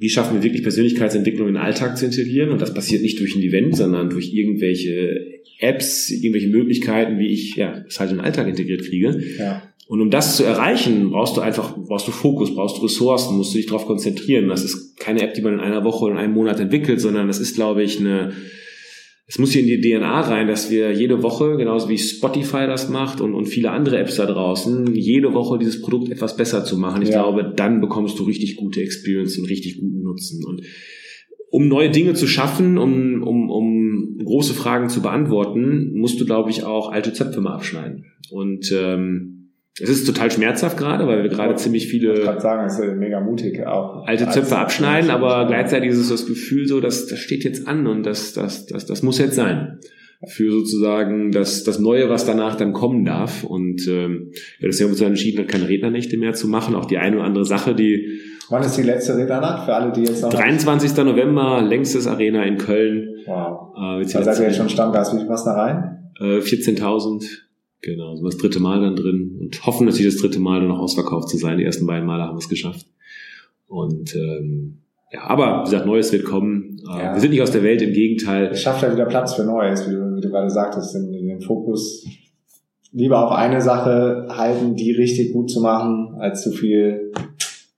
[0.02, 2.50] wie schaffen wir wirklich Persönlichkeitsentwicklung in den Alltag zu integrieren?
[2.50, 7.54] Und das passiert nicht durch ein Event, sondern durch irgendwelche Apps, irgendwelche Möglichkeiten, wie ich
[7.54, 9.22] ja, das halt in den Alltag integriert kriege.
[9.38, 9.62] Ja.
[9.86, 13.54] Und um das zu erreichen, brauchst du einfach, brauchst du Fokus, brauchst du Ressourcen, musst
[13.54, 14.48] du dich darauf konzentrieren.
[14.48, 17.28] Das ist keine App, die man in einer Woche oder in einem Monat entwickelt, sondern
[17.28, 18.32] das ist, glaube ich, eine,
[19.26, 22.88] es muss hier in die DNA rein, dass wir jede Woche, genauso wie Spotify das
[22.88, 26.76] macht und, und viele andere Apps da draußen, jede Woche dieses Produkt etwas besser zu
[26.76, 27.02] machen.
[27.02, 27.22] Ich ja.
[27.22, 30.44] glaube, dann bekommst du richtig gute Experience und richtig guten Nutzen.
[30.44, 30.62] Und
[31.50, 36.50] um neue Dinge zu schaffen, um, um, um große Fragen zu beantworten, musst du, glaube
[36.50, 38.06] ich, auch alte Zöpfe mal abschneiden.
[38.30, 39.41] Und ähm,
[39.80, 42.12] es ist total schmerzhaft gerade, weil wir gerade ziemlich viele.
[42.12, 44.06] Ich sagen, ist mega mutig auch.
[44.06, 47.86] Alte Zöpfe abschneiden, aber gleichzeitig ist es das Gefühl so, dass das steht jetzt an
[47.86, 49.78] und das, das, das, das muss jetzt sein.
[50.24, 53.42] Für sozusagen das, das Neue, was danach dann kommen darf.
[53.42, 54.30] Und ähm,
[54.60, 56.76] ja, das haben wir uns entschieden, keine Rednernächte mehr zu machen.
[56.76, 58.20] Auch die eine oder andere Sache, die.
[58.48, 60.30] Wann ist die letzte Rednernacht für alle, die jetzt noch.
[60.30, 60.96] 23.
[60.98, 63.08] November, längstes Arena in Köln.
[63.26, 63.74] Wow.
[64.00, 65.14] Äh, da seid ihr jetzt schon Stammgast.
[65.14, 66.12] Wie viel passt da rein?
[66.20, 67.24] Äh, 14.000.
[67.82, 70.78] Genau, so das dritte Mal dann drin und hoffen natürlich das dritte Mal dann noch
[70.78, 71.58] ausverkauft zu sein.
[71.58, 72.86] Die ersten beiden Male haben wir es geschafft.
[73.66, 74.78] Und ähm,
[75.12, 76.80] ja, aber wie gesagt, Neues wird kommen.
[76.88, 77.14] Äh, ja.
[77.14, 78.50] Wir sind nicht aus der Welt, im Gegenteil.
[78.52, 81.40] Es schafft ja wieder Platz für Neues, wie du, wie du gerade sagtest, den, den
[81.40, 82.06] Fokus
[82.92, 87.12] lieber auf eine Sache halten, die richtig gut zu machen, als zu viel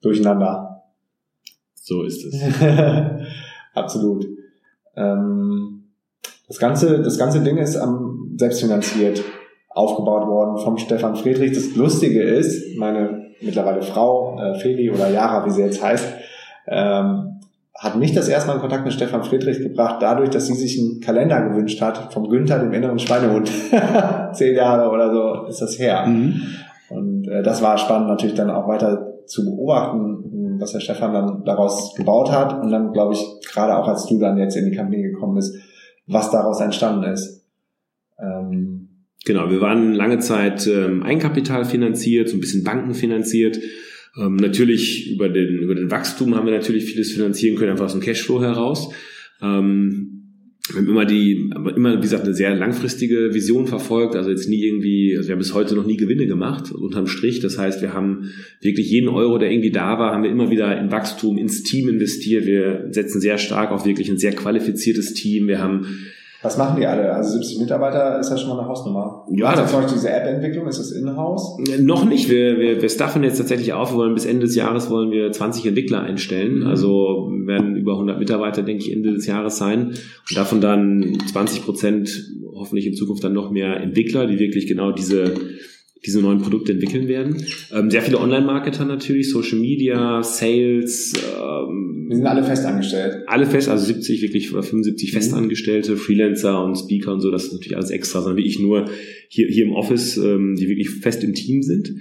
[0.02, 0.82] durcheinander.
[1.76, 2.34] So ist es.
[3.74, 4.26] Absolut.
[4.96, 5.84] Ähm,
[6.46, 9.24] das ganze, das ganze Ding ist am selbstfinanziert
[9.74, 11.52] aufgebaut worden vom Stefan Friedrich.
[11.52, 16.06] Das Lustige ist, meine mittlerweile Frau, äh, Feli oder Yara, wie sie jetzt heißt,
[16.68, 17.40] ähm,
[17.76, 20.78] hat mich das erste Mal in Kontakt mit Stefan Friedrich gebracht, dadurch, dass sie sich
[20.78, 23.50] einen Kalender gewünscht hat vom Günther, dem inneren Schweinehund.
[24.32, 26.06] Zehn Jahre oder so ist das her.
[26.06, 26.40] Mhm.
[26.90, 31.44] Und äh, das war spannend natürlich dann auch weiter zu beobachten, was der Stefan dann
[31.44, 32.62] daraus gebaut hat.
[32.62, 35.56] Und dann, glaube ich, gerade auch als du dann jetzt in die Kampagne gekommen bist,
[36.06, 37.44] was daraus entstanden ist.
[38.18, 38.73] Ähm,
[39.24, 43.58] Genau, wir waren lange Zeit ähm, Eigenkapital finanziert, so ein bisschen Banken finanziert.
[44.16, 47.92] Ähm, natürlich über den, über den Wachstum haben wir natürlich vieles finanzieren können, einfach aus
[47.92, 48.92] dem Cashflow heraus.
[49.40, 50.14] Ähm,
[50.68, 54.64] wir haben immer die, immer, wie gesagt, eine sehr langfristige Vision verfolgt, also jetzt nie
[54.64, 57.40] irgendwie, also wir haben bis heute noch nie Gewinne gemacht, unterm Strich.
[57.40, 58.30] Das heißt, wir haben
[58.62, 61.90] wirklich jeden Euro, der irgendwie da war, haben wir immer wieder in Wachstum, ins Team
[61.90, 62.46] investiert.
[62.46, 65.48] Wir setzen sehr stark auf wirklich ein sehr qualifiziertes Team.
[65.48, 65.86] Wir haben
[66.44, 67.10] was machen die alle?
[67.10, 69.26] Also 70 Mitarbeiter ist ja schon mal eine Hausnummer.
[69.30, 71.56] Ja, also zum Beispiel diese App-Entwicklung, ist das in-house?
[71.80, 72.28] Noch nicht.
[72.28, 73.92] Wir, wir, wir staffen jetzt tatsächlich auf.
[73.92, 76.60] Wir wollen bis Ende des Jahres wollen wir 20 Entwickler einstellen.
[76.60, 76.66] Mhm.
[76.66, 79.94] Also werden über 100 Mitarbeiter, denke ich, Ende des Jahres sein.
[80.28, 82.10] Und davon dann 20 Prozent
[82.54, 85.32] hoffentlich in Zukunft dann noch mehr Entwickler, die wirklich genau diese
[86.04, 87.44] diese neuen Produkte entwickeln werden.
[87.72, 91.14] Ähm, sehr viele Online-Marketer natürlich, Social Media, Sales.
[91.14, 93.22] Ähm, Wir sind alle festangestellt.
[93.26, 95.16] Alle fest, also 70, wirklich 75 mhm.
[95.16, 98.86] Festangestellte, Freelancer und Speaker und so, das ist natürlich alles extra, sondern wie ich nur
[99.28, 101.94] hier, hier im Office, ähm, die wirklich fest im Team sind.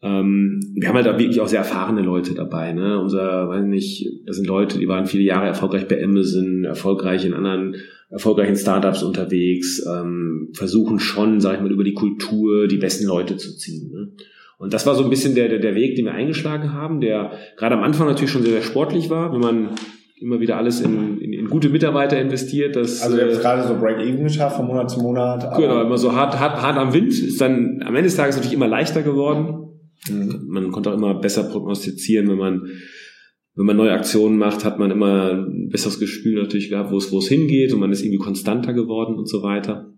[0.00, 2.72] Ähm, wir haben halt da wirklich auch sehr erfahrene Leute dabei.
[2.72, 3.00] Ne?
[3.00, 7.34] Unser, weiß nicht, das sind Leute, die waren viele Jahre erfolgreich bei Amazon, erfolgreich in
[7.34, 7.74] anderen
[8.10, 13.36] erfolgreichen Startups unterwegs, ähm, versuchen schon, sag ich mal, über die Kultur die besten Leute
[13.36, 13.90] zu ziehen.
[13.90, 14.12] Ne?
[14.58, 17.32] Und das war so ein bisschen der, der, der Weg, den wir eingeschlagen haben, der
[17.56, 19.70] gerade am Anfang natürlich schon sehr, sehr sportlich war, wenn man
[20.20, 22.74] immer wieder alles in, in, in gute Mitarbeiter investiert.
[22.74, 25.56] Das, also jetzt äh, gerade so Break-Even geschafft von Monat zu Monat.
[25.56, 27.12] Genau, immer so hart, hart, hart am Wind.
[27.12, 29.68] Ist dann am Ende des Tages natürlich immer leichter geworden.
[30.08, 30.46] Mhm.
[30.48, 32.68] Man konnte auch immer besser prognostizieren, wenn man
[33.58, 37.10] wenn man neue Aktionen macht, hat man immer ein besseres Gespür natürlich gehabt, wo es,
[37.10, 39.92] wo es hingeht und man ist irgendwie konstanter geworden und so weiter.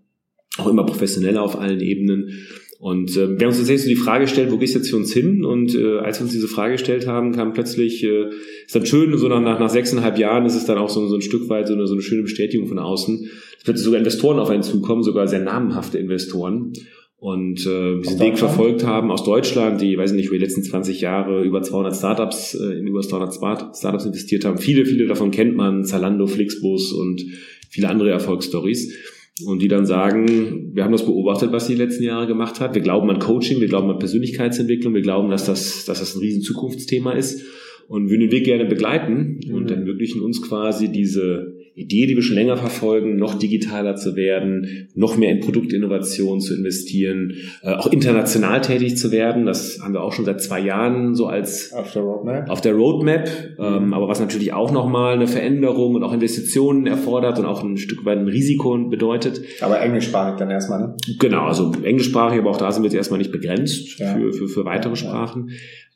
[0.57, 2.47] Auch immer professioneller auf allen Ebenen.
[2.79, 4.97] Und äh, wir haben uns tatsächlich so die Frage gestellt, wo gehst du jetzt für
[4.97, 5.45] uns hin?
[5.45, 8.29] Und äh, als wir uns diese Frage gestellt haben, kam plötzlich, äh,
[8.65, 11.13] ist dann schön, so nach, nach, nach sechseinhalb Jahren ist es dann auch so, so
[11.13, 13.29] ein Stück weit so eine, so eine schöne Bestätigung von außen.
[13.59, 16.73] Es wird sogar Investoren auf einen zukommen, sogar sehr namenhafte Investoren
[17.21, 20.63] und äh, diesen Weg verfolgt haben aus Deutschland, die, weiß ich nicht, über die letzten
[20.63, 24.57] 20 Jahre über 200 Startups, äh, in über 200 Startups investiert haben.
[24.57, 27.23] Viele, viele davon kennt man, Zalando, Flixbus und
[27.69, 28.97] viele andere Erfolgsstories.
[29.45, 32.73] Und die dann sagen, wir haben das beobachtet, was sie die letzten Jahre gemacht hat.
[32.73, 36.21] Wir glauben an Coaching, wir glauben an Persönlichkeitsentwicklung, wir glauben, dass das, dass das ein
[36.21, 37.45] riesen Zukunftsthema ist
[37.87, 39.69] und würden den Weg gerne begleiten und mhm.
[39.69, 45.17] ermöglichen uns quasi diese Idee, die wir schon länger verfolgen, noch digitaler zu werden, noch
[45.17, 49.45] mehr in Produktinnovation zu investieren, äh, auch international tätig zu werden.
[49.45, 52.49] Das haben wir auch schon seit zwei Jahren so als auf der Roadmap.
[52.49, 57.39] Auf der Roadmap, ähm, aber was natürlich auch nochmal eine Veränderung und auch Investitionen erfordert
[57.39, 59.41] und auch ein Stück weit ein Risiko bedeutet.
[59.61, 60.97] Aber englischsprachig dann erstmal, ne?
[61.19, 64.13] Genau, also englischsprachig, aber auch da sind wir jetzt erstmal nicht begrenzt ja.
[64.13, 65.49] für, für, für weitere ja, Sprachen.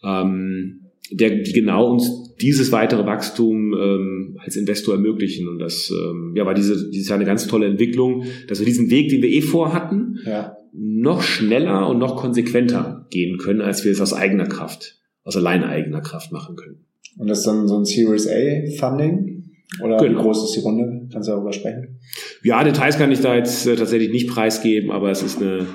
[0.04, 5.48] Ähm, der, die genau uns dieses weitere Wachstum ähm, als Investor ermöglichen.
[5.48, 8.90] Und das ähm, ja, war diese, dieses Jahr eine ganz tolle Entwicklung, dass wir diesen
[8.90, 10.58] Weg, den wir eh vorhatten, ja.
[10.74, 15.64] noch schneller und noch konsequenter gehen können, als wir es aus eigener Kraft, aus allein
[15.64, 16.86] eigener Kraft machen können.
[17.18, 19.44] Und das ist dann so ein Series A Funding?
[19.82, 20.20] Oder genau.
[20.20, 21.08] wie groß ist die Runde?
[21.12, 22.00] Kannst du darüber sprechen?
[22.44, 25.66] Ja, Details kann ich da jetzt äh, tatsächlich nicht preisgeben, aber es ist eine,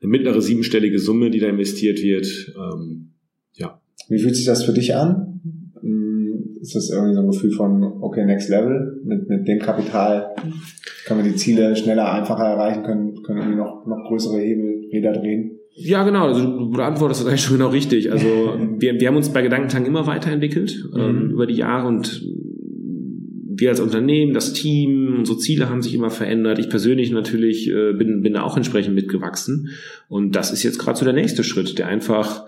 [0.00, 2.54] eine mittlere siebenstellige Summe, die da investiert wird.
[2.56, 3.12] Ähm,
[3.54, 3.80] ja.
[4.08, 5.40] Wie fühlt sich das für dich an?
[5.80, 10.34] Hm, ist das irgendwie so ein Gefühl von, okay, next level, mit, mit dem Kapital
[11.06, 15.58] können wir die Ziele schneller, einfacher erreichen, können, können irgendwie noch, noch größere Hebelräder drehen?
[15.80, 16.26] Ja, genau.
[16.26, 18.10] Also du beantwortest das eigentlich schon genau richtig.
[18.10, 18.26] Also
[18.78, 21.30] wir, wir haben uns bei Gedankentang immer weiterentwickelt ähm, mhm.
[21.30, 22.22] über die Jahre und
[23.60, 26.58] wir als Unternehmen, das Team, unsere Ziele haben sich immer verändert.
[26.58, 29.70] Ich persönlich natürlich äh, bin, bin da auch entsprechend mitgewachsen.
[30.08, 32.46] Und das ist jetzt gerade so der nächste Schritt, der einfach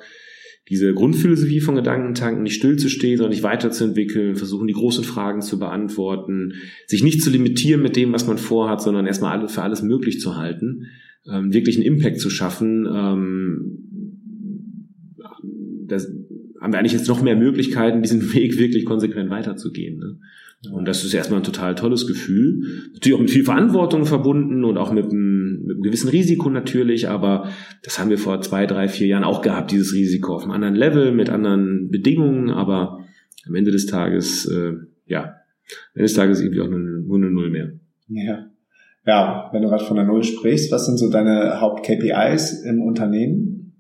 [0.71, 6.55] diese Grundphilosophie von Gedankentanken nicht stillzustehen, sondern nicht weiterzuentwickeln, versuchen die großen Fragen zu beantworten,
[6.87, 10.21] sich nicht zu limitieren mit dem, was man vorhat, sondern erstmal alles, für alles möglich
[10.21, 10.87] zu halten,
[11.29, 12.87] ähm, wirklich einen Impact zu schaffen.
[12.87, 13.79] Ähm,
[15.89, 16.07] das
[16.61, 19.99] haben wir eigentlich jetzt noch mehr Möglichkeiten, diesen Weg wirklich konsequent weiterzugehen.
[19.99, 20.19] Ne?
[20.69, 22.91] Und das ist erstmal ein total tolles Gefühl.
[22.93, 27.09] Natürlich auch mit viel Verantwortung verbunden und auch mit einem, mit einem gewissen Risiko natürlich,
[27.09, 27.49] aber
[27.83, 30.75] das haben wir vor zwei, drei, vier Jahren auch gehabt, dieses Risiko auf einem anderen
[30.75, 32.99] Level, mit anderen Bedingungen, aber
[33.47, 34.73] am Ende des Tages, äh,
[35.07, 37.73] ja, am Ende des Tages irgendwie auch nur, nur eine Null mehr.
[38.09, 38.47] Ja.
[39.07, 43.73] Ja, wenn du gerade von der Null sprichst, was sind so deine Haupt-KPIs im Unternehmen?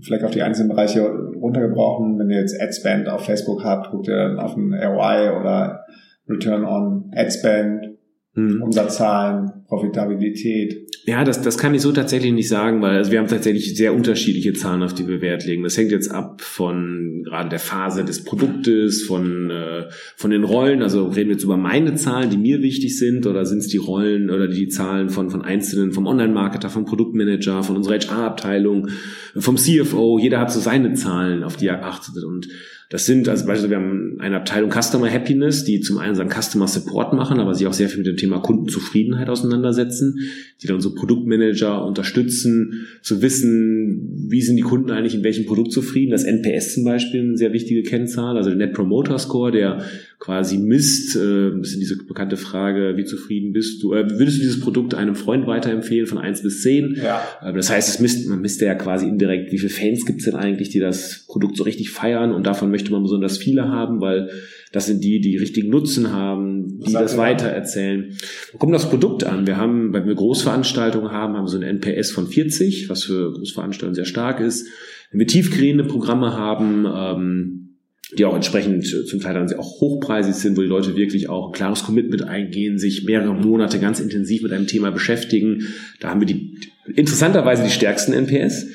[0.00, 2.18] Vielleicht auf die einzelnen Bereiche runtergebrochen.
[2.18, 5.86] Wenn ihr jetzt Adspend auf Facebook habt, guckt ihr dann auf den ROI oder
[6.28, 7.96] Return on Ad Spend,
[8.36, 8.62] hm.
[8.62, 10.86] Umsatzzahlen, Profitabilität.
[11.06, 13.94] Ja, das, das kann ich so tatsächlich nicht sagen, weil also wir haben tatsächlich sehr
[13.94, 15.62] unterschiedliche Zahlen, auf die wir Wert legen.
[15.62, 19.84] Das hängt jetzt ab von gerade der Phase des Produktes, von, äh,
[20.16, 20.82] von den Rollen.
[20.82, 23.78] Also reden wir jetzt über meine Zahlen, die mir wichtig sind, oder sind es die
[23.78, 28.88] Rollen oder die Zahlen von, von Einzelnen, vom Online-Marketer, vom Produktmanager, von unserer HR-Abteilung,
[29.36, 30.18] vom CFO.
[30.18, 32.22] Jeder hat so seine Zahlen, auf die er achtet.
[32.22, 32.48] Und
[32.88, 36.68] das sind, also beispielsweise, wir haben eine Abteilung Customer Happiness, die zum einen sagen Customer
[36.68, 40.20] Support machen, aber sich auch sehr viel mit dem Thema Kundenzufriedenheit auseinandersetzen,
[40.62, 45.72] die dann so Produktmanager unterstützen, zu wissen, wie sind die Kunden eigentlich in welchem Produkt
[45.72, 46.12] zufrieden.
[46.12, 49.82] Das NPS zum Beispiel eine sehr wichtige Kennzahl, also der Net Promoter Score, der
[50.18, 54.42] quasi misst, äh, ein bisschen diese bekannte Frage, wie zufrieden bist du, äh, würdest du
[54.42, 56.96] dieses Produkt einem Freund weiterempfehlen von eins bis zehn?
[56.96, 57.22] Ja.
[57.42, 60.24] Äh, das heißt, es misst, man misst ja quasi indirekt, wie viele Fans gibt es
[60.24, 64.00] denn eigentlich, die das Produkt so richtig feiern und davon möchte man besonders viele haben,
[64.00, 64.30] weil
[64.72, 68.16] das sind die, die richtigen Nutzen haben, die das weitererzählen.
[68.52, 69.46] Wo kommt das Produkt an?
[69.46, 73.32] Wir haben, wenn wir Großveranstaltungen haben, haben wir so ein NPS von 40, was für
[73.32, 74.66] Großveranstaltungen sehr stark ist.
[75.10, 77.65] Wenn wir tiefgehende Programme haben, ähm,
[78.12, 81.52] die auch entsprechend zum Teil dann auch hochpreisig sind, wo die Leute wirklich auch ein
[81.52, 85.66] klares Commitment eingehen, sich mehrere Monate ganz intensiv mit einem Thema beschäftigen.
[85.98, 86.58] Da haben wir die
[86.94, 88.66] interessanterweise die stärksten NPS.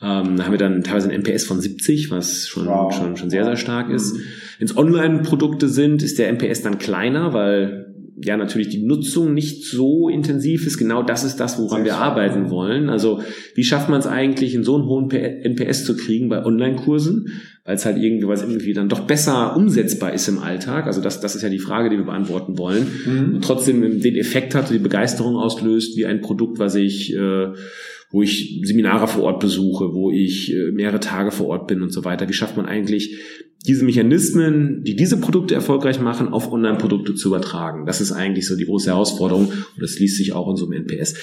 [0.00, 2.92] Ähm, da haben wir dann teilweise ein NPS von 70, was schon, wow.
[2.94, 4.14] schon, schon sehr, sehr stark ist.
[4.14, 4.22] Mhm.
[4.58, 7.87] Wenn es Online-Produkte sind, ist der NPS dann kleiner, weil
[8.24, 10.78] ja natürlich die Nutzung nicht so intensiv ist.
[10.78, 12.90] Genau das ist das, woran wir arbeiten wollen.
[12.90, 13.20] Also
[13.54, 17.28] wie schafft man es eigentlich, in so einen hohen NPS zu kriegen bei Online-Kursen?
[17.64, 20.86] Weil es halt irgendwie, weil es irgendwie dann doch besser umsetzbar ist im Alltag.
[20.86, 22.86] Also das, das ist ja die Frage, die wir beantworten wollen.
[23.06, 23.34] Mhm.
[23.34, 27.48] Und trotzdem den Effekt hat, die Begeisterung auslöst, wie ein Produkt, was ich äh,
[28.10, 31.92] wo ich Seminare vor Ort besuche, wo ich äh, mehrere Tage vor Ort bin und
[31.92, 32.28] so weiter.
[32.28, 33.18] Wie schafft man eigentlich
[33.66, 37.86] diese Mechanismen, die diese Produkte erfolgreich machen, auf Online-Produkte zu übertragen?
[37.86, 40.84] Das ist eigentlich so die große Herausforderung und das liest sich auch in so einem
[40.84, 41.14] NPS.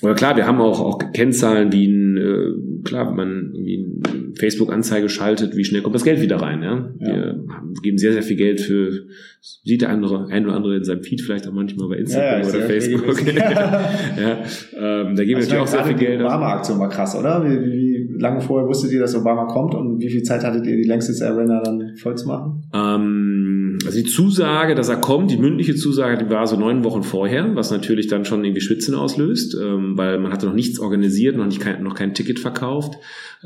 [0.00, 4.07] Aber klar, wir haben auch, auch Kennzahlen wie ein, äh, klar, man irgendwie eine
[4.38, 6.62] Facebook-Anzeige schaltet, wie schnell kommt das Geld wieder rein.
[6.62, 6.90] Ja?
[7.00, 7.34] ja.
[7.36, 9.06] Wir geben sehr, sehr viel Geld für,
[9.40, 12.48] sieht der andere, ein oder andere in seinem Feed vielleicht auch manchmal bei Instagram ja,
[12.48, 13.26] oder Facebook.
[13.26, 14.42] ja,
[14.76, 16.20] ähm, da geben also wir natürlich auch sehr viel Geld.
[16.20, 17.44] Die Obama-Aktion war krass, oder?
[17.44, 20.66] Wie, wie, wie lange vorher wusstet ihr, dass Obama kommt und wie viel Zeit hattet
[20.66, 22.62] ihr, die längste Arena dann voll zu machen?
[22.72, 27.02] Ähm, also die Zusage, dass er kommt, die mündliche Zusage, die war so neun Wochen
[27.02, 31.36] vorher, was natürlich dann schon irgendwie Schwitzen auslöst, ähm, weil man hatte noch nichts organisiert,
[31.36, 32.94] noch nicht kein, noch kein Ticket verkauft.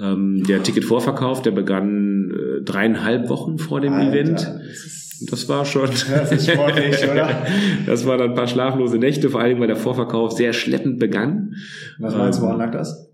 [0.00, 0.42] Ähm,
[0.82, 4.50] der Ticketvorverkauf, der begann äh, dreieinhalb Wochen vor dem Alter, Event.
[5.30, 5.88] Das, war schon.
[5.88, 7.46] Das ist sportlich, oder?
[7.86, 11.54] das waren dann ein paar schlaflose Nächte, vor allem weil der Vorverkauf sehr schleppend begann.
[11.98, 13.11] Was meinst du, woran lag das?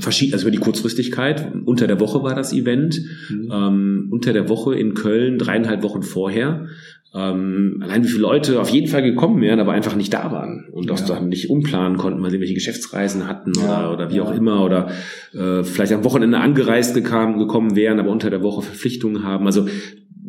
[0.00, 1.52] Verschieden, also über die Kurzfristigkeit.
[1.64, 3.00] Unter der Woche war das Event.
[3.28, 3.50] Mhm.
[3.52, 6.66] Ähm, unter der Woche in Köln, dreieinhalb Wochen vorher.
[7.14, 10.66] Ähm, allein wie viele Leute auf jeden Fall gekommen wären, aber einfach nicht da waren
[10.72, 11.06] und auch ja.
[11.06, 13.64] dann nicht umplanen konnten, weil sie irgendwelche Geschäftsreisen hatten ja.
[13.64, 14.22] oder, oder wie ja.
[14.24, 14.90] auch immer oder
[15.32, 19.46] äh, vielleicht am Wochenende angereist gekam, gekommen wären, aber unter der Woche Verpflichtungen haben.
[19.46, 19.66] Also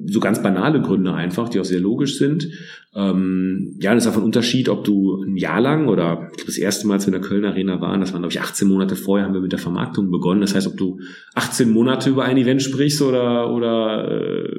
[0.06, 2.48] so ganz banale Gründe einfach, die auch sehr logisch sind.
[2.96, 6.88] Ähm, ja, das ist einfach ein Unterschied, ob du ein Jahr lang oder das erste
[6.88, 9.28] Mal, als wir in der Köln Arena waren, das waren glaube ich 18 Monate vorher,
[9.28, 10.42] haben wir mit der Vermarktung begonnen.
[10.42, 11.00] Das heißt, ob du
[11.36, 14.50] 18 Monate über ein Event sprichst oder oder äh,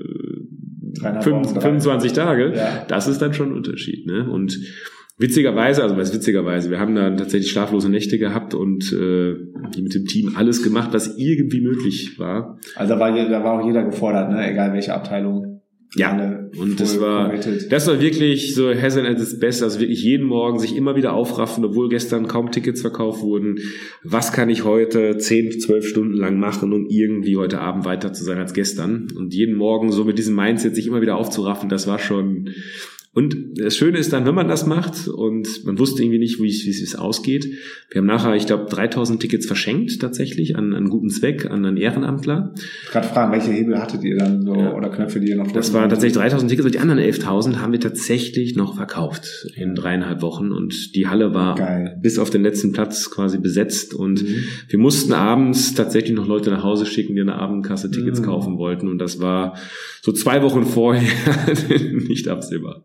[1.22, 2.84] 25 Tage, ja.
[2.86, 4.06] das ist dann schon ein Unterschied.
[4.06, 4.28] Ne?
[4.28, 4.58] Und
[5.20, 9.34] Witzigerweise, also was witzigerweise, wir haben da tatsächlich schlaflose Nächte gehabt und äh,
[9.78, 12.58] mit dem Team alles gemacht, was irgendwie möglich war.
[12.74, 14.50] Also da war, da war auch jeder gefordert, ne?
[14.50, 15.60] egal welche Abteilung.
[15.96, 17.72] Ja, und das war, committed.
[17.72, 21.12] das war wirklich so Hessen at its best, also wirklich jeden Morgen sich immer wieder
[21.14, 23.58] aufraffen, obwohl gestern kaum Tickets verkauft wurden.
[24.04, 28.22] Was kann ich heute zehn, zwölf Stunden lang machen, um irgendwie heute Abend weiter zu
[28.22, 29.08] sein als gestern?
[29.16, 32.50] Und jeden Morgen so mit diesem Mindset sich immer wieder aufzuraffen, das war schon,
[33.12, 36.48] und das Schöne ist dann, wenn man das macht und man wusste irgendwie nicht, wie
[36.48, 37.44] es ausgeht.
[37.90, 41.76] Wir haben nachher, ich glaube, 3000 Tickets verschenkt tatsächlich an einen guten Zweck, an einen
[41.76, 42.54] Ehrenamtler.
[42.92, 44.74] Gerade fragen, welche Hebel hattet ihr dann so ja.
[44.74, 47.72] oder Knöpfe, die ihr noch Das waren tatsächlich 3000 Tickets und die anderen 11.000 haben
[47.72, 51.98] wir tatsächlich noch verkauft in dreieinhalb Wochen und die Halle war Geil.
[52.00, 54.44] bis auf den letzten Platz quasi besetzt und mhm.
[54.68, 58.24] wir mussten abends tatsächlich noch Leute nach Hause schicken, die in der Abendkasse Tickets mhm.
[58.24, 59.56] kaufen wollten und das war
[60.00, 61.02] so zwei Wochen vorher
[61.92, 62.84] nicht absehbar.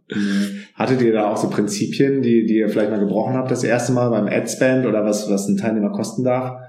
[0.74, 3.94] Hattet ihr da auch so Prinzipien, die, die ihr vielleicht mal gebrochen habt das erste
[3.94, 6.60] Mal beim Adspend oder was, was ein Teilnehmer kosten darf?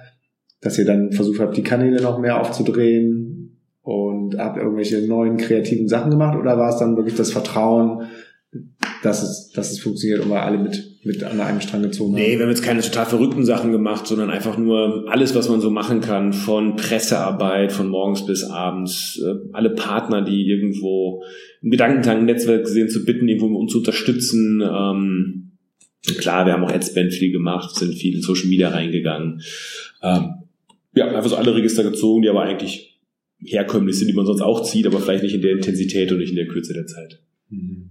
[0.61, 5.89] Dass ihr dann versucht habt, die Kanäle noch mehr aufzudrehen und habt irgendwelche neuen kreativen
[5.89, 8.03] Sachen gemacht oder war es dann wirklich das Vertrauen,
[9.03, 12.21] dass es, dass es funktioniert und wir alle mit, mit an einem Strang gezogen haben.
[12.21, 15.61] Nee, wir haben jetzt keine total verrückten Sachen gemacht, sondern einfach nur alles, was man
[15.61, 21.23] so machen kann, von Pressearbeit, von morgens bis abends, äh, alle Partner, die irgendwo
[21.63, 24.63] im Gedankentank-Netzwerk gesehen zu bitten, irgendwo uns zu unterstützen.
[24.63, 25.53] Ähm,
[26.19, 29.43] klar, wir haben auch Adspend viel gemacht, sind viel in Social Media reingegangen.
[30.03, 30.35] Ähm,
[30.95, 32.99] ja, einfach so alle Register gezogen, die aber eigentlich
[33.39, 36.31] herkömmlich sind, die man sonst auch zieht, aber vielleicht nicht in der Intensität und nicht
[36.31, 37.21] in der Kürze der Zeit.
[37.51, 37.86] Mhm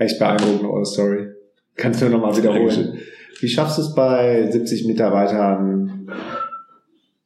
[0.00, 1.28] echt beeindruckend, eure Story.
[1.76, 2.98] Kannst du nochmal wiederholen.
[3.40, 6.08] Wie schaffst du es bei 70 Mitarbeitern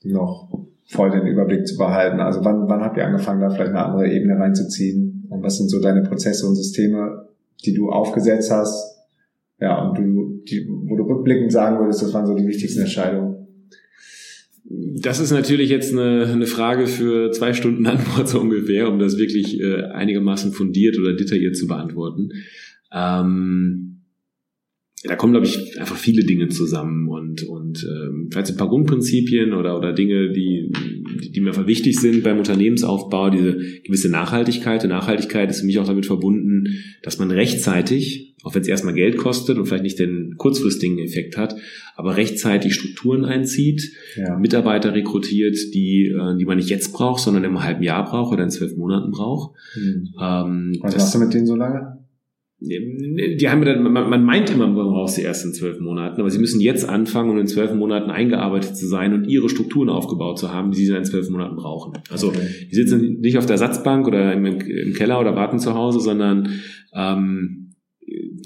[0.02, 0.48] noch
[0.86, 2.20] voll den Überblick zu behalten?
[2.20, 5.26] Also wann, wann habt ihr angefangen, da vielleicht eine andere Ebene reinzuziehen?
[5.30, 7.28] Und was sind so deine Prozesse und Systeme,
[7.64, 9.06] die du aufgesetzt hast?
[9.60, 13.33] Ja, und du, die, wo du rückblickend sagen würdest, das waren so die wichtigsten Entscheidungen.
[14.66, 19.18] Das ist natürlich jetzt eine, eine Frage für zwei Stunden Antwort so ungefähr, um das
[19.18, 22.30] wirklich äh, einigermaßen fundiert oder detailliert zu beantworten.
[22.92, 24.03] Ähm,
[25.06, 29.52] da kommen, glaube ich, einfach viele Dinge zusammen und, und ähm, vielleicht ein paar Grundprinzipien
[29.52, 30.72] oder, oder Dinge, die,
[31.28, 34.82] die mir einfach wichtig sind beim Unternehmensaufbau, diese gewisse Nachhaltigkeit.
[34.82, 36.68] Und Nachhaltigkeit ist für mich auch damit verbunden,
[37.02, 41.36] dass man rechtzeitig, auch wenn es erstmal Geld kostet und vielleicht nicht den kurzfristigen Effekt
[41.36, 41.54] hat,
[41.96, 44.38] aber rechtzeitig Strukturen einzieht, ja.
[44.38, 48.44] Mitarbeiter rekrutiert, die, äh, die man nicht jetzt braucht, sondern im halben Jahr braucht oder
[48.44, 49.54] in zwölf Monaten braucht.
[49.76, 50.14] Mhm.
[50.18, 52.03] Ähm, Was machst du mit denen so lange?
[52.66, 56.38] Die haben dann, man, man meint immer, man braucht die ersten zwölf Monaten, aber sie
[56.38, 60.52] müssen jetzt anfangen, um in zwölf Monaten eingearbeitet zu sein und ihre Strukturen aufgebaut zu
[60.52, 61.94] haben, die sie dann in zwölf Monaten brauchen.
[62.10, 66.00] Also die sitzen nicht auf der Satzbank oder im, im Keller oder warten zu Hause,
[66.00, 66.48] sondern
[66.94, 67.63] ähm,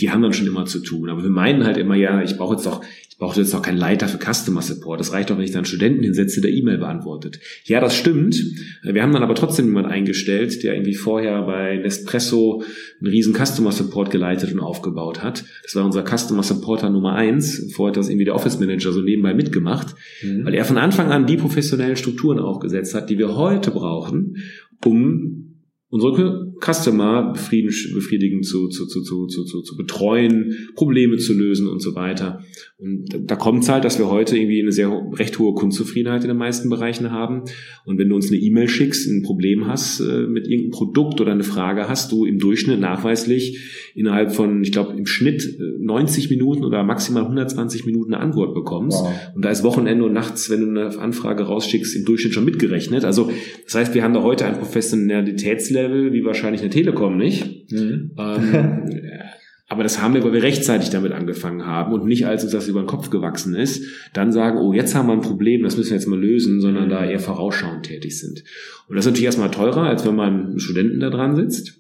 [0.01, 1.11] die haben dann schon immer zu tun.
[1.11, 3.79] Aber wir meinen halt immer, ja, ich brauche jetzt doch, ich brauche jetzt doch keinen
[3.79, 5.01] Leiter für Customer Support.
[5.01, 7.41] Das reicht doch, wenn ich dann Studenten hinsetze, der E-Mail beantwortet.
[7.65, 8.37] Ja, das stimmt.
[8.83, 12.63] Wir haben dann aber trotzdem jemanden eingestellt, der irgendwie vorher bei Nespresso
[13.01, 15.45] einen riesen Customer Support geleitet und aufgebaut hat.
[15.65, 17.73] Das war unser Customer Supporter Nummer eins.
[17.75, 20.45] Vorher hat das irgendwie der Office Manager so nebenbei mitgemacht, mhm.
[20.45, 24.37] weil er von Anfang an die professionellen Strukturen aufgesetzt hat, die wir heute brauchen,
[24.85, 25.57] um
[25.91, 31.95] unsere Customer befriedigen zu, zu, zu, zu, zu, zu betreuen, Probleme zu lösen und so
[31.95, 32.43] weiter.
[32.79, 36.29] Und da kommt es halt, dass wir heute irgendwie eine sehr recht hohe Kundenzufriedenheit in
[36.29, 37.43] den meisten Bereichen haben.
[37.85, 41.33] Und wenn du uns eine E-Mail schickst, ein Problem hast äh, mit irgendeinem Produkt oder
[41.33, 43.59] eine Frage, hast du im Durchschnitt nachweislich
[43.97, 48.55] innerhalb von, ich glaube, im Schnitt 90 äh, Minuten oder maximal 120 Minuten eine Antwort
[48.55, 48.99] bekommst.
[48.99, 49.13] Wow.
[49.35, 53.05] Und da ist Wochenende und nachts, wenn du eine Anfrage rausschickst, im Durchschnitt schon mitgerechnet.
[53.05, 53.31] Also
[53.65, 57.71] das heißt, wir haben da heute ein Professionalitätslevel, wie wahrscheinlich eine Telekom nicht.
[57.71, 58.13] Mhm.
[58.19, 58.83] Ähm,
[59.69, 62.69] aber das haben wir, weil wir rechtzeitig damit angefangen haben und nicht als uns das
[62.69, 63.85] über den Kopf gewachsen ist,
[64.15, 66.89] dann sagen, oh, jetzt haben wir ein Problem, das müssen wir jetzt mal lösen, sondern
[66.89, 68.43] da eher vorausschauend tätig sind.
[68.89, 71.75] Und das ist natürlich erstmal teurer, als wenn man einen Studenten da dran sitzt,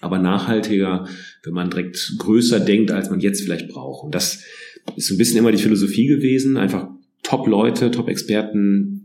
[0.00, 1.06] aber nachhaltiger,
[1.44, 4.04] wenn man direkt größer denkt, als man jetzt vielleicht braucht.
[4.04, 4.42] Und das
[4.96, 6.88] ist so ein bisschen immer die Philosophie gewesen, einfach
[7.22, 8.99] Top-Leute, Top-Experten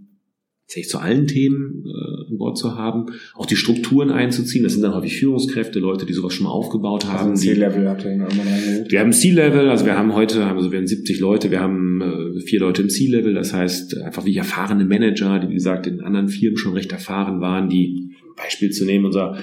[0.66, 3.06] tatsächlich zu allen Themen äh, an Bord zu haben,
[3.36, 4.64] auch die Strukturen einzuziehen.
[4.64, 7.32] Das sind dann häufig Führungskräfte, Leute, die sowas schon mal aufgebaut haben.
[7.32, 8.92] Also C-Level habt ihr irgendwann reingeholt?
[8.92, 12.42] Wir haben C-Level, also wir haben heute, also wir haben 70 Leute, wir haben äh,
[12.42, 16.30] vier Leute im C-Level, das heißt einfach wie erfahrene Manager, die wie gesagt in anderen
[16.30, 19.38] Firmen schon recht erfahren waren, die Beispiel zu nehmen, unser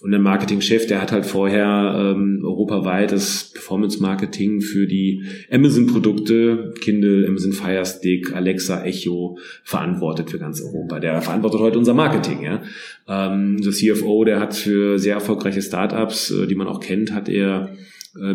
[0.00, 7.26] und der Marketingchef, der hat halt vorher ähm, europaweit das Performance-Marketing für die Amazon-Produkte, Kindle,
[7.26, 11.00] Amazon Fire Stick, Alexa, Echo, verantwortet für ganz Europa.
[11.00, 12.42] Der verantwortet heute unser Marketing.
[12.42, 12.62] Ja?
[13.08, 17.28] Ähm, der CFO, der hat für sehr erfolgreiche Startups, äh, die man auch kennt, hat
[17.28, 17.70] er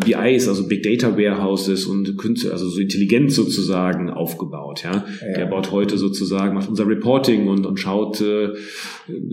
[0.04, 4.82] BIs, also Big Data Warehouses und Künste, also so Intelligenz sozusagen aufgebaut.
[4.84, 5.04] Ja?
[5.20, 5.34] ja?
[5.36, 8.50] Der baut heute sozusagen, macht unser Reporting und, und schaut, äh,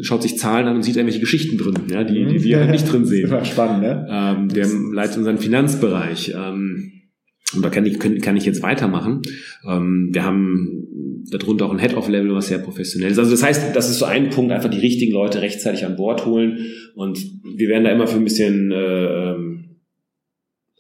[0.02, 2.86] schaut sich Zahlen an und sieht irgendwelche Geschichten drin, ja, die, die wir halt nicht
[2.92, 3.30] drin sehen.
[3.30, 4.08] Das spannend, ne?
[4.10, 6.34] Ähm, der leitet unseren Finanzbereich.
[6.36, 6.92] Ähm,
[7.54, 9.22] und da kann ich, kann ich jetzt weitermachen.
[9.68, 10.88] Ähm, wir haben
[11.30, 13.20] darunter auch ein Head-Off-Level, was sehr professionell ist.
[13.20, 16.26] Also das heißt, das ist so ein Punkt, einfach die richtigen Leute rechtzeitig an Bord
[16.26, 16.60] holen.
[16.96, 19.51] Und wir werden da immer für ein bisschen äh, ähm,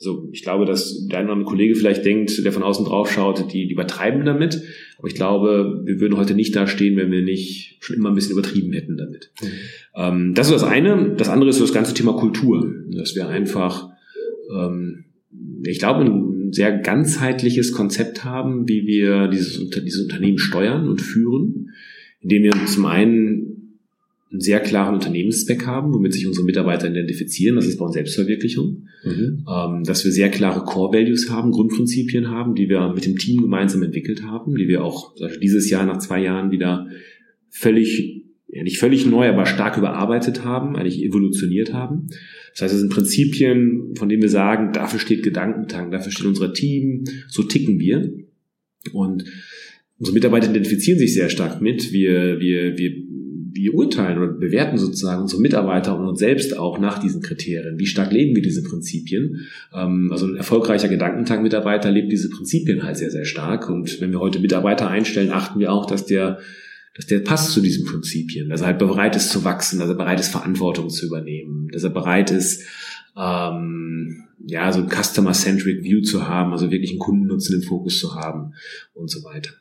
[0.01, 3.11] also ich glaube, dass der eine oder andere Kollege vielleicht denkt, der von außen drauf
[3.11, 4.59] schaut, die, die übertreiben damit.
[4.97, 8.15] Aber ich glaube, wir würden heute nicht da stehen, wenn wir nicht schon immer ein
[8.15, 9.31] bisschen übertrieben hätten damit.
[9.41, 9.47] Mhm.
[9.95, 11.13] Ähm, das ist das eine.
[11.17, 12.67] Das andere ist das ganze Thema Kultur.
[12.89, 13.89] Dass wir einfach,
[14.51, 15.05] ähm,
[15.63, 21.69] ich glaube, ein sehr ganzheitliches Konzept haben, wie wir dieses, dieses Unternehmen steuern und führen,
[22.21, 23.50] indem wir zum einen
[24.31, 27.57] einen sehr klaren Unternehmenszweck haben, womit sich unsere Mitarbeiter identifizieren.
[27.57, 28.87] Das ist bei uns Selbstverwirklichung.
[29.03, 29.45] Mhm.
[29.47, 33.41] Ähm, dass wir sehr klare Core Values haben, Grundprinzipien haben, die wir mit dem Team
[33.41, 36.87] gemeinsam entwickelt haben, die wir auch dieses Jahr nach zwei Jahren wieder
[37.49, 42.07] völlig, ja nicht völlig neu, aber stark überarbeitet haben, eigentlich evolutioniert haben.
[42.53, 46.53] Das heißt, es sind Prinzipien, von denen wir sagen, dafür steht Gedankentank, dafür steht unser
[46.53, 48.13] Team, so ticken wir.
[48.93, 49.25] Und
[49.97, 51.91] unsere Mitarbeiter identifizieren sich sehr stark mit.
[51.91, 53.10] Wir, wir, wir
[53.63, 57.79] wir urteilen oder bewerten sozusagen unsere Mitarbeiter und uns selbst auch nach diesen Kriterien.
[57.79, 59.47] Wie stark leben wir diese Prinzipien?
[59.73, 63.69] Ähm, also ein erfolgreicher Gedankentag-Mitarbeiter lebt diese Prinzipien halt sehr, sehr stark.
[63.69, 66.39] Und wenn wir heute Mitarbeiter einstellen, achten wir auch, dass der
[66.93, 69.95] dass der passt zu diesen Prinzipien, dass er halt bereit ist zu wachsen, dass er
[69.95, 72.65] bereit ist, Verantwortung zu übernehmen, dass er bereit ist,
[73.17, 78.15] ähm, ja, so ein Customer-Centric View zu haben, also wirklich einen Kundennutzen im Fokus zu
[78.15, 78.53] haben
[78.93, 79.51] und so weiter.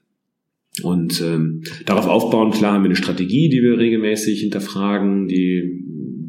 [0.83, 5.85] Und ähm, darauf aufbauen, klar haben wir eine Strategie, die wir regelmäßig hinterfragen, die,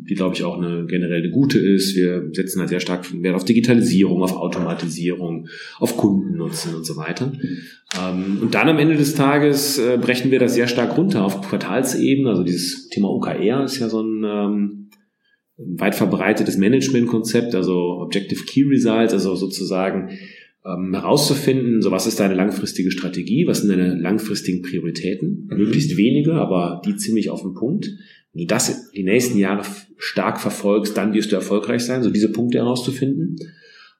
[0.09, 1.95] die glaube ich auch eine generell eine gute ist.
[1.95, 5.47] Wir setzen halt sehr stark Wert auf Digitalisierung, auf Automatisierung,
[5.79, 7.31] auf Kundennutzen und so weiter.
[7.97, 11.41] Ähm, und dann am Ende des Tages äh, brechen wir das sehr stark runter auf
[11.47, 12.29] Quartalsebene.
[12.29, 14.89] Also dieses Thema OKR ist ja so ein ähm,
[15.57, 20.09] weit verbreitetes Managementkonzept, also Objective Key Results, also sozusagen
[20.65, 25.57] ähm, herauszufinden, so was ist deine langfristige Strategie, was sind deine langfristigen Prioritäten, mhm.
[25.57, 27.89] möglichst wenige, aber die ziemlich auf den Punkt.
[28.33, 29.65] Wenn du das die nächsten Jahre
[29.97, 33.35] stark verfolgst, dann wirst du erfolgreich sein, so diese Punkte herauszufinden.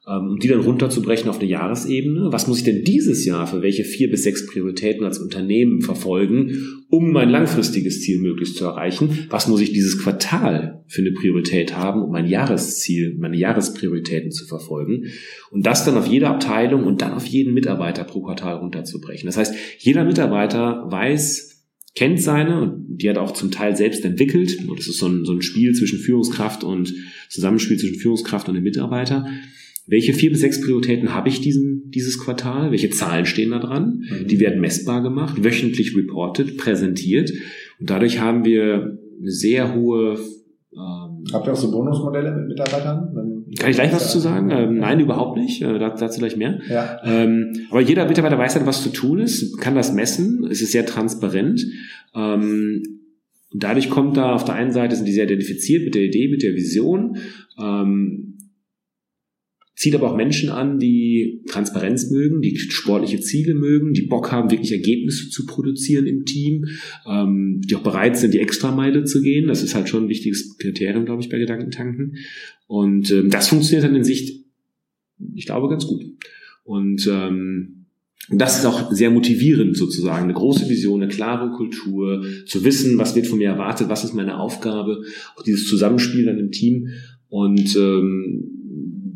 [0.07, 2.31] Ähm, um die dann runterzubrechen auf eine Jahresebene.
[2.31, 6.83] Was muss ich denn dieses Jahr für welche vier bis sechs Prioritäten als Unternehmen verfolgen,
[6.89, 9.27] um mein langfristiges Ziel möglichst zu erreichen?
[9.29, 14.47] Was muss ich dieses Quartal für eine Priorität haben, um mein Jahresziel, meine Jahresprioritäten zu
[14.47, 15.05] verfolgen?
[15.51, 19.27] Und das dann auf jede Abteilung und dann auf jeden Mitarbeiter pro Quartal runterzubrechen.
[19.27, 21.51] Das heißt, jeder Mitarbeiter weiß,
[21.93, 24.57] kennt seine und die hat auch zum Teil selbst entwickelt.
[24.67, 26.91] Und das ist so ein, so ein Spiel zwischen Führungskraft und
[27.29, 29.27] Zusammenspiel zwischen Führungskraft und dem Mitarbeiter.
[29.91, 32.71] Welche vier bis sechs Prioritäten habe ich diesen, dieses Quartal?
[32.71, 34.05] Welche Zahlen stehen da dran?
[34.09, 34.27] Mhm.
[34.27, 37.29] Die werden messbar gemacht, wöchentlich reported, präsentiert.
[37.77, 40.17] Und dadurch haben wir eine sehr hohe
[40.73, 43.13] ähm, Habt ihr auch so Bonusmodelle mit Mitarbeitern?
[43.59, 44.49] Kann ich gleich was zu sagen?
[44.49, 45.61] Ähm, nein, überhaupt nicht.
[45.61, 46.61] Äh, dazu gleich mehr.
[46.69, 47.01] Ja.
[47.03, 50.47] Ähm, aber jeder Mitarbeiter weiß dann, was zu tun ist, kann das messen.
[50.49, 51.65] Es ist sehr transparent.
[52.15, 52.83] Ähm,
[53.53, 56.29] und dadurch kommt da auf der einen Seite sind die sehr identifiziert mit der Idee,
[56.29, 57.17] mit der Vision.
[57.61, 58.30] Ähm,
[59.76, 64.51] zieht aber auch Menschen an, die Transparenz mögen, die sportliche Ziele mögen, die Bock haben,
[64.51, 66.65] wirklich Ergebnisse zu produzieren im Team,
[67.07, 69.47] ähm, die auch bereit sind, die Extrameile zu gehen.
[69.47, 72.17] Das ist halt schon ein wichtiges Kriterium, glaube ich, bei Gedankentanken.
[72.67, 74.45] Und ähm, das funktioniert dann in Sicht,
[75.36, 76.03] ich glaube, ganz gut.
[76.63, 77.86] Und ähm,
[78.30, 83.15] das ist auch sehr motivierend sozusagen, eine große Vision, eine klare Kultur, zu wissen, was
[83.15, 85.03] wird von mir erwartet, was ist meine Aufgabe,
[85.36, 86.89] auch dieses Zusammenspiel dann im Team.
[87.30, 88.50] Und ähm,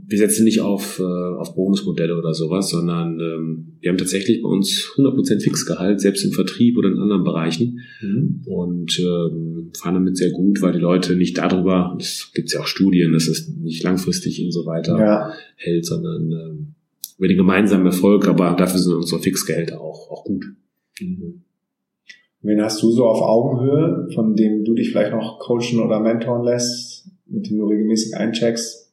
[0.08, 4.49] wir setzen nicht auf, äh, auf Bonusmodelle oder sowas, sondern ähm, wir haben tatsächlich bei
[4.49, 8.41] uns 100% Fixgehalt, selbst im Vertrieb oder in anderen Bereichen mhm.
[8.45, 12.68] und ähm, fahren damit sehr gut, weil die Leute nicht darüber, es gibt ja auch
[12.68, 15.34] Studien, dass es nicht langfristig und so weiter ja.
[15.56, 16.76] hält, sondern ähm,
[17.18, 20.45] über den gemeinsamen Erfolg, aber dafür sind unsere Fixgehälter auch, auch gut.
[20.99, 21.41] Mhm.
[22.41, 26.43] Wen hast du so auf Augenhöhe, von dem du dich vielleicht noch coachen oder mentoren
[26.43, 28.84] lässt, mit dem du regelmäßig eincheckst?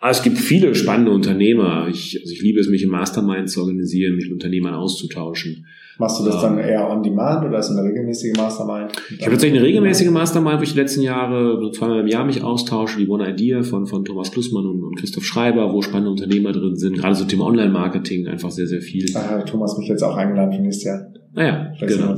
[0.00, 1.86] Aber es gibt viele spannende Unternehmer.
[1.88, 5.66] Ich, also ich liebe es, mich im Mastermind zu organisieren, mich mit Unternehmern auszutauschen.
[5.98, 8.92] Machst du das ähm, dann eher on demand oder ist es eine regelmäßige Mastermind?
[9.10, 12.24] Ich habe tatsächlich eine regelmäßige Mastermind, wo ich die letzten Jahre so zweimal im Jahr
[12.24, 16.10] mich austausche, die One Idea von, von Thomas Klussmann und, und Christoph Schreiber, wo spannende
[16.10, 19.04] Unternehmer drin sind, gerade so Thema Online-Marketing, einfach sehr, sehr viel.
[19.14, 21.12] Ah, Thomas mich jetzt auch eingeladen für nächstes Jahr.
[21.34, 22.14] Naja, ah genau.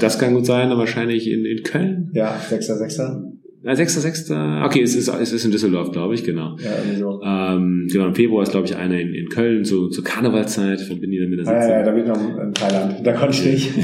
[0.00, 2.10] das kann gut sein, aber wahrscheinlich in, in Köln.
[2.12, 3.29] Ja, 6.6.
[3.62, 4.64] Na, 6.6.
[4.64, 6.56] Okay, es ist, es ist in Düsseldorf, glaube ich, genau.
[6.58, 7.20] Ja, irgendwie so.
[7.22, 11.16] Ähm, genau, im Februar ist, glaube ich, einer in, in Köln, so zur Karnevalzeit, verbinde
[11.16, 11.60] ich dann mit der Sitzung.
[11.60, 13.06] Ja, ja, da bin ich noch in Thailand.
[13.06, 13.74] Da konnte ich nicht.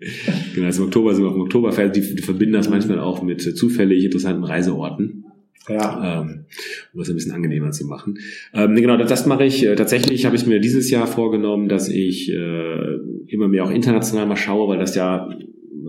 [0.54, 1.94] genau, also im Oktober sind wir auf dem Oktoberfest.
[1.94, 5.24] Die, die verbinden das manchmal auch mit zufällig interessanten Reiseorten.
[5.68, 6.22] Ja.
[6.22, 6.46] Ähm,
[6.92, 8.18] um es ein bisschen angenehmer zu machen.
[8.52, 9.64] Ähm, genau, das, das mache ich.
[9.64, 12.96] Äh, tatsächlich habe ich mir dieses Jahr vorgenommen, dass ich äh,
[13.28, 15.28] immer mehr auch international mal schaue, weil das ja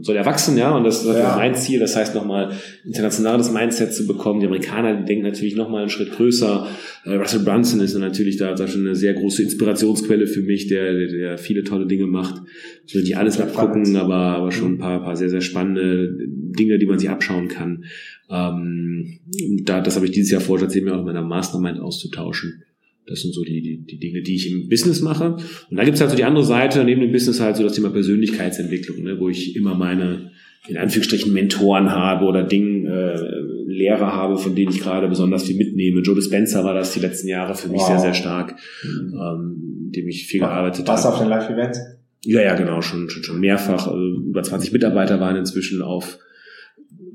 [0.02, 1.36] soll ja wachsen, ja, und das ist ja.
[1.36, 1.80] mein Ziel.
[1.80, 2.52] Das heißt, nochmal
[2.86, 4.40] internationales Mindset zu bekommen.
[4.40, 6.68] Die Amerikaner, die denken natürlich nochmal einen Schritt größer.
[7.06, 10.94] Äh, Russell Brunson ist natürlich da, da schon eine sehr große Inspirationsquelle für mich, der,
[10.94, 12.42] der, der viele tolle Dinge macht.
[12.86, 16.78] Ich will nicht alles abgucken, aber, aber schon ein paar, paar sehr, sehr spannende Dinge,
[16.80, 17.86] die man sich abschauen kann.
[18.30, 19.20] Ähm,
[19.64, 22.64] da, das habe ich dieses Jahr vor, tatsächlich mir auch in meiner Mastermind auszutauschen.
[23.12, 25.34] Das sind so die, die, die Dinge, die ich im Business mache.
[25.34, 27.90] Und dann gibt's halt so die andere Seite, neben dem Business halt so das Thema
[27.90, 30.32] Persönlichkeitsentwicklung, ne, wo ich immer meine,
[30.68, 35.58] in Anführungsstrichen, Mentoren habe oder Dinge, äh, Lehrer habe, von denen ich gerade besonders viel
[35.58, 36.02] mitnehme.
[36.02, 37.88] Joe Dispenza war das die letzten Jahre für mich wow.
[37.88, 39.14] sehr, sehr stark, mhm.
[39.14, 40.98] ähm, dem ich viel gearbeitet habe.
[40.98, 41.80] Was auf den Live-Events?
[42.24, 43.88] Ja, ja, genau, schon, schon, schon mehrfach.
[43.88, 46.20] Also über 20 Mitarbeiter waren inzwischen auf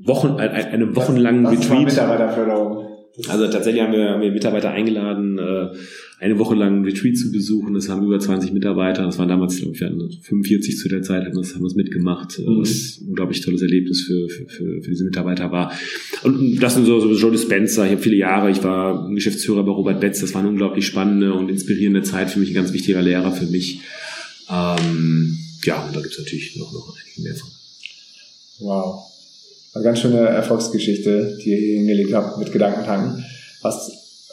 [0.03, 1.85] Wochen, einem wochenlangen was, was Retreat.
[1.85, 2.86] Mitarbeiterförderung?
[3.27, 5.69] Also tatsächlich haben wir, haben wir Mitarbeiter eingeladen, äh,
[6.19, 7.73] eine Woche lang einen Retreat zu besuchen.
[7.73, 9.03] Das haben über 20 Mitarbeiter.
[9.03, 12.39] Das waren damals, glaube ich, 45 zu der Zeit, haben das, haben das mitgemacht.
[12.39, 12.59] Mhm.
[12.59, 15.71] Was ein unglaublich tolles Erlebnis für, für, für, für diese Mitarbeiter war.
[16.23, 17.85] Und das sind so, so Joe Dispenza.
[17.85, 20.21] Ich habe viele Jahre, ich war Geschäftsführer bei Robert Betz.
[20.21, 23.45] Das war eine unglaublich spannende und inspirierende Zeit für mich, ein ganz wichtiger Lehrer für
[23.45, 23.81] mich.
[24.49, 27.49] Ähm, ja, und da gibt's natürlich noch, noch einige mehr von.
[28.59, 29.16] Wow.
[29.73, 33.23] Eine ganz schöne Erfolgsgeschichte, die ihr hingelegt habt mit Gedankentanken.
[33.61, 33.91] Was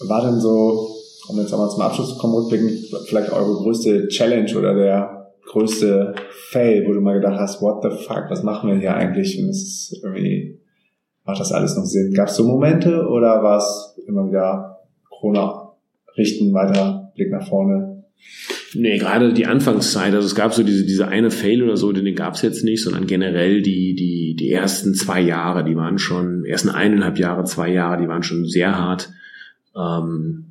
[0.08, 0.88] war denn so,
[1.28, 6.14] um jetzt einmal zum Abschluss zu kommen, rückblickend, vielleicht eure größte Challenge oder der größte
[6.50, 9.38] Fail, wo du mal gedacht hast, what the fuck, was machen wir hier eigentlich?
[9.38, 10.60] Und es ist irgendwie,
[11.24, 12.12] macht das alles noch Sinn?
[12.12, 15.72] Gab es so Momente oder war es immer wieder Corona
[16.16, 18.04] richten, weiter, Blick nach vorne?
[18.74, 22.14] Nee, gerade die Anfangszeit, also es gab so diese, diese eine Fail oder so, den
[22.14, 26.44] gab es jetzt nicht, sondern generell die, die, die ersten zwei Jahre, die waren schon,
[26.44, 29.10] ersten eineinhalb Jahre, zwei Jahre, die waren schon sehr hart.
[29.76, 30.46] Ähm,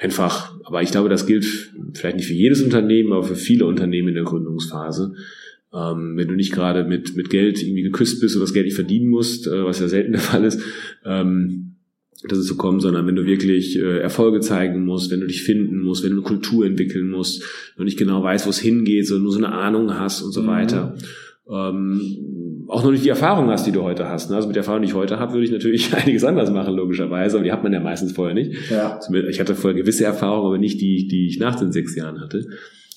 [0.00, 1.44] einfach, aber ich glaube, das gilt
[1.94, 5.14] vielleicht nicht für jedes Unternehmen, aber für viele Unternehmen in der Gründungsphase.
[5.72, 8.74] Ähm, wenn du nicht gerade mit, mit Geld irgendwie geküsst bist oder das Geld nicht
[8.74, 10.60] verdienen musst, äh, was ja selten der Fall ist,
[11.04, 11.69] ähm,
[12.28, 15.42] dass es so kommt, sondern wenn du wirklich äh, Erfolge zeigen musst, wenn du dich
[15.42, 18.58] finden musst, wenn du eine Kultur entwickeln musst, wenn du nicht genau weißt, wo es
[18.58, 20.46] hingeht, sondern nur so eine Ahnung hast und so mhm.
[20.48, 20.94] weiter.
[21.50, 24.30] Ähm, auch noch nicht die Erfahrung hast, die du heute hast.
[24.30, 24.36] Ne?
[24.36, 27.36] Also mit der Erfahrung, die ich heute habe, würde ich natürlich einiges anders machen, logischerweise,
[27.36, 28.70] aber die hat man ja meistens vorher nicht.
[28.70, 29.00] Ja.
[29.28, 32.46] Ich hatte vorher gewisse Erfahrungen, aber nicht die, die ich nach den sechs Jahren hatte.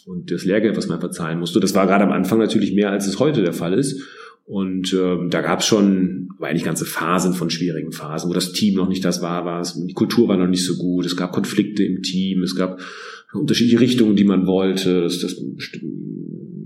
[0.06, 3.08] Und das Lehrgeld, was man verzahlen musste, das war gerade am Anfang natürlich mehr, als
[3.08, 4.02] es heute der Fall ist.
[4.46, 8.52] Und ähm, da gab es schon war eigentlich ganze Phasen von schwierigen Phasen, wo das
[8.52, 11.16] Team noch nicht das war, war es, die Kultur war noch nicht so gut, es
[11.16, 12.82] gab Konflikte im Team, es gab
[13.34, 15.02] unterschiedliche Richtungen, die man wollte.
[15.02, 15.42] Das, das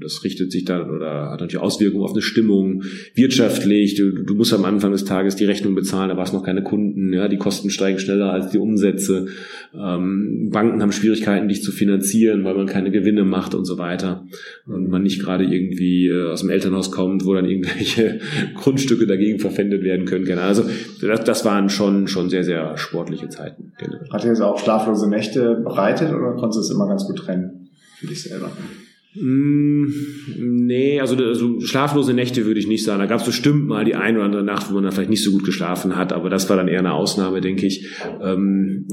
[0.08, 2.84] das richtet sich dann oder hat natürlich Auswirkungen auf eine Stimmung,
[3.14, 3.96] wirtschaftlich.
[3.96, 6.64] Du, du musst am Anfang des Tages die Rechnung bezahlen, da war es noch keine
[6.64, 9.28] Kunden, ja, die Kosten steigen schneller als die Umsätze.
[9.76, 14.26] Ähm, Banken haben Schwierigkeiten, dich zu finanzieren, weil man keine Gewinne macht und so weiter.
[14.66, 18.20] Und man nicht gerade irgendwie äh, aus dem Elternhaus kommt, wo dann irgendwelche
[18.56, 20.26] Grundstücke dagegen verpfändet werden können.
[20.26, 20.42] Genau.
[20.42, 20.64] Also
[21.02, 23.74] das, das waren schon, schon sehr, sehr sportliche Zeiten.
[23.78, 23.98] Genau.
[24.12, 27.70] Hat dir das auch schlaflose Nächte bereitet oder konntest du es immer ganz gut trennen
[28.00, 28.52] für dich selber?
[29.20, 29.86] Mm,
[30.38, 33.00] nee, also, also schlaflose Nächte würde ich nicht sagen.
[33.00, 35.24] Da gab es bestimmt mal die eine oder andere Nacht, wo man dann vielleicht nicht
[35.24, 37.88] so gut geschlafen hat, aber das war dann eher eine Ausnahme, denke ich.
[38.22, 38.88] Ähm,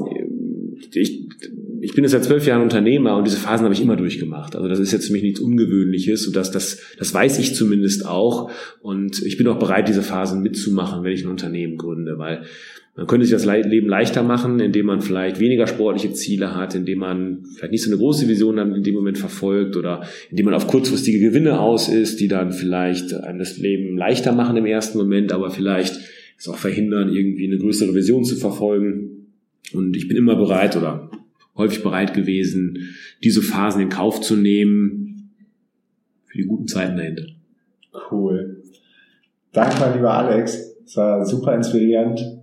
[0.93, 1.29] ich,
[1.81, 4.57] ich bin jetzt seit zwölf Jahren Unternehmer und diese Phasen habe ich immer durchgemacht.
[4.57, 8.07] Also das ist jetzt für mich nichts Ungewöhnliches und das, das, das weiß ich zumindest
[8.07, 8.51] auch.
[8.81, 12.45] Und ich bin auch bereit, diese Phasen mitzumachen, wenn ich ein Unternehmen gründe, weil
[12.97, 17.01] man könnte sich das Leben leichter machen, indem man vielleicht weniger sportliche Ziele hat, indem
[17.01, 20.55] man vielleicht nicht so eine große Vision dann in dem Moment verfolgt oder indem man
[20.55, 24.99] auf kurzfristige Gewinne aus ist, die dann vielleicht einem das Leben leichter machen im ersten
[24.99, 25.99] Moment, aber vielleicht
[26.39, 29.33] es auch verhindern, irgendwie eine größere Vision zu verfolgen.
[29.73, 31.11] Und ich bin immer bereit oder
[31.57, 35.33] häufig bereit gewesen, diese Phasen in Kauf zu nehmen
[36.27, 37.27] für die guten Zeiten dahinter.
[38.11, 38.63] Cool.
[39.53, 40.77] Danke, lieber Alex.
[40.85, 42.34] Es war super inspirierend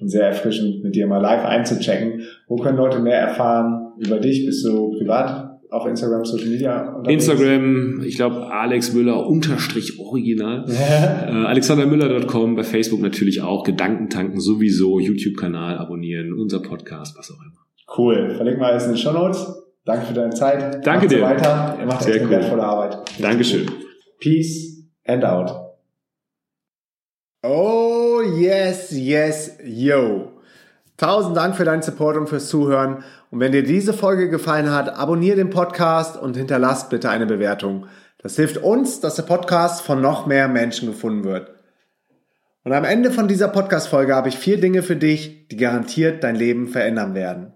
[0.00, 2.22] und sehr erfrischend, mit dir mal live einzuchecken.
[2.48, 4.46] Wo können Leute mehr erfahren über dich?
[4.46, 6.94] Bist du privat auf Instagram, Social Media?
[6.94, 7.28] Unterwegs?
[7.28, 10.64] Instagram, ich glaube Alex Müller unterstrich original.
[10.68, 17.60] äh, AlexanderMüller.com, bei Facebook natürlich auch, Gedankentanken sowieso, YouTube-Kanal abonnieren, unser Podcast, was auch immer.
[17.96, 18.34] Cool.
[18.34, 19.46] Verlinken wir alles in den Show Notes.
[19.84, 20.86] Danke für deine Zeit.
[20.86, 21.18] Danke dir.
[21.18, 21.76] So weiter.
[21.80, 22.30] Ihr macht Sehr echt cool.
[22.30, 22.98] wertvolle Arbeit.
[23.20, 23.66] Dankeschön.
[24.20, 25.52] Peace and out.
[27.42, 27.79] Oh,
[28.22, 30.32] yes, yes, yo.
[30.96, 33.04] Tausend Dank für deinen Support und fürs Zuhören.
[33.30, 37.86] Und wenn dir diese Folge gefallen hat, abonniere den Podcast und hinterlass bitte eine Bewertung.
[38.18, 41.50] Das hilft uns, dass der Podcast von noch mehr Menschen gefunden wird.
[42.64, 46.36] Und am Ende von dieser Podcast-Folge habe ich vier Dinge für dich, die garantiert dein
[46.36, 47.54] Leben verändern werden.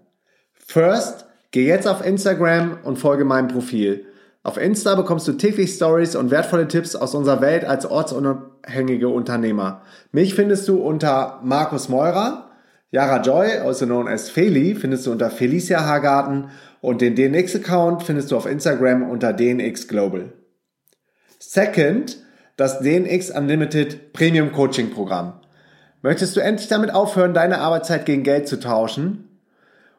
[0.53, 4.07] First, geh jetzt auf Instagram und folge meinem Profil.
[4.45, 9.81] Auf Insta bekommst du täglich Stories und wertvolle Tipps aus unserer Welt als ortsunabhängige Unternehmer.
[10.11, 12.51] Mich findest du unter Markus Meurer,
[12.91, 18.29] Yara Joy, also known as Feli, findest du unter Felicia Hagarten und den DNX-Account findest
[18.29, 20.31] du auf Instagram unter DNX Global.
[21.39, 22.15] Second,
[22.55, 25.41] das DNX Unlimited Premium Coaching Programm.
[26.03, 29.34] Möchtest du endlich damit aufhören, deine Arbeitszeit gegen Geld zu tauschen?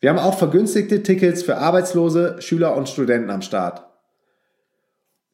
[0.00, 3.84] Wir haben auch vergünstigte Tickets für Arbeitslose, Schüler und Studenten am Start.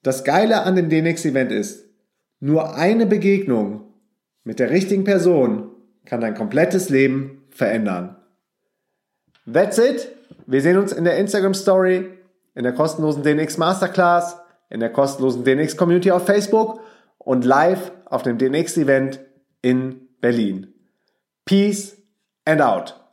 [0.03, 1.85] Das Geile an dem DNX Event ist,
[2.41, 3.95] nur eine Begegnung
[4.43, 5.71] mit der richtigen Person
[6.05, 8.17] kann dein komplettes Leben verändern.
[9.51, 10.09] That's it.
[10.47, 12.11] Wir sehen uns in der Instagram Story,
[12.55, 14.37] in der kostenlosen DNX Masterclass,
[14.71, 16.81] in der kostenlosen DNX Community auf Facebook
[17.25, 19.21] und live auf dem DNX Event
[19.63, 20.75] in Berlin.
[21.45, 21.97] Peace
[22.45, 23.04] and out.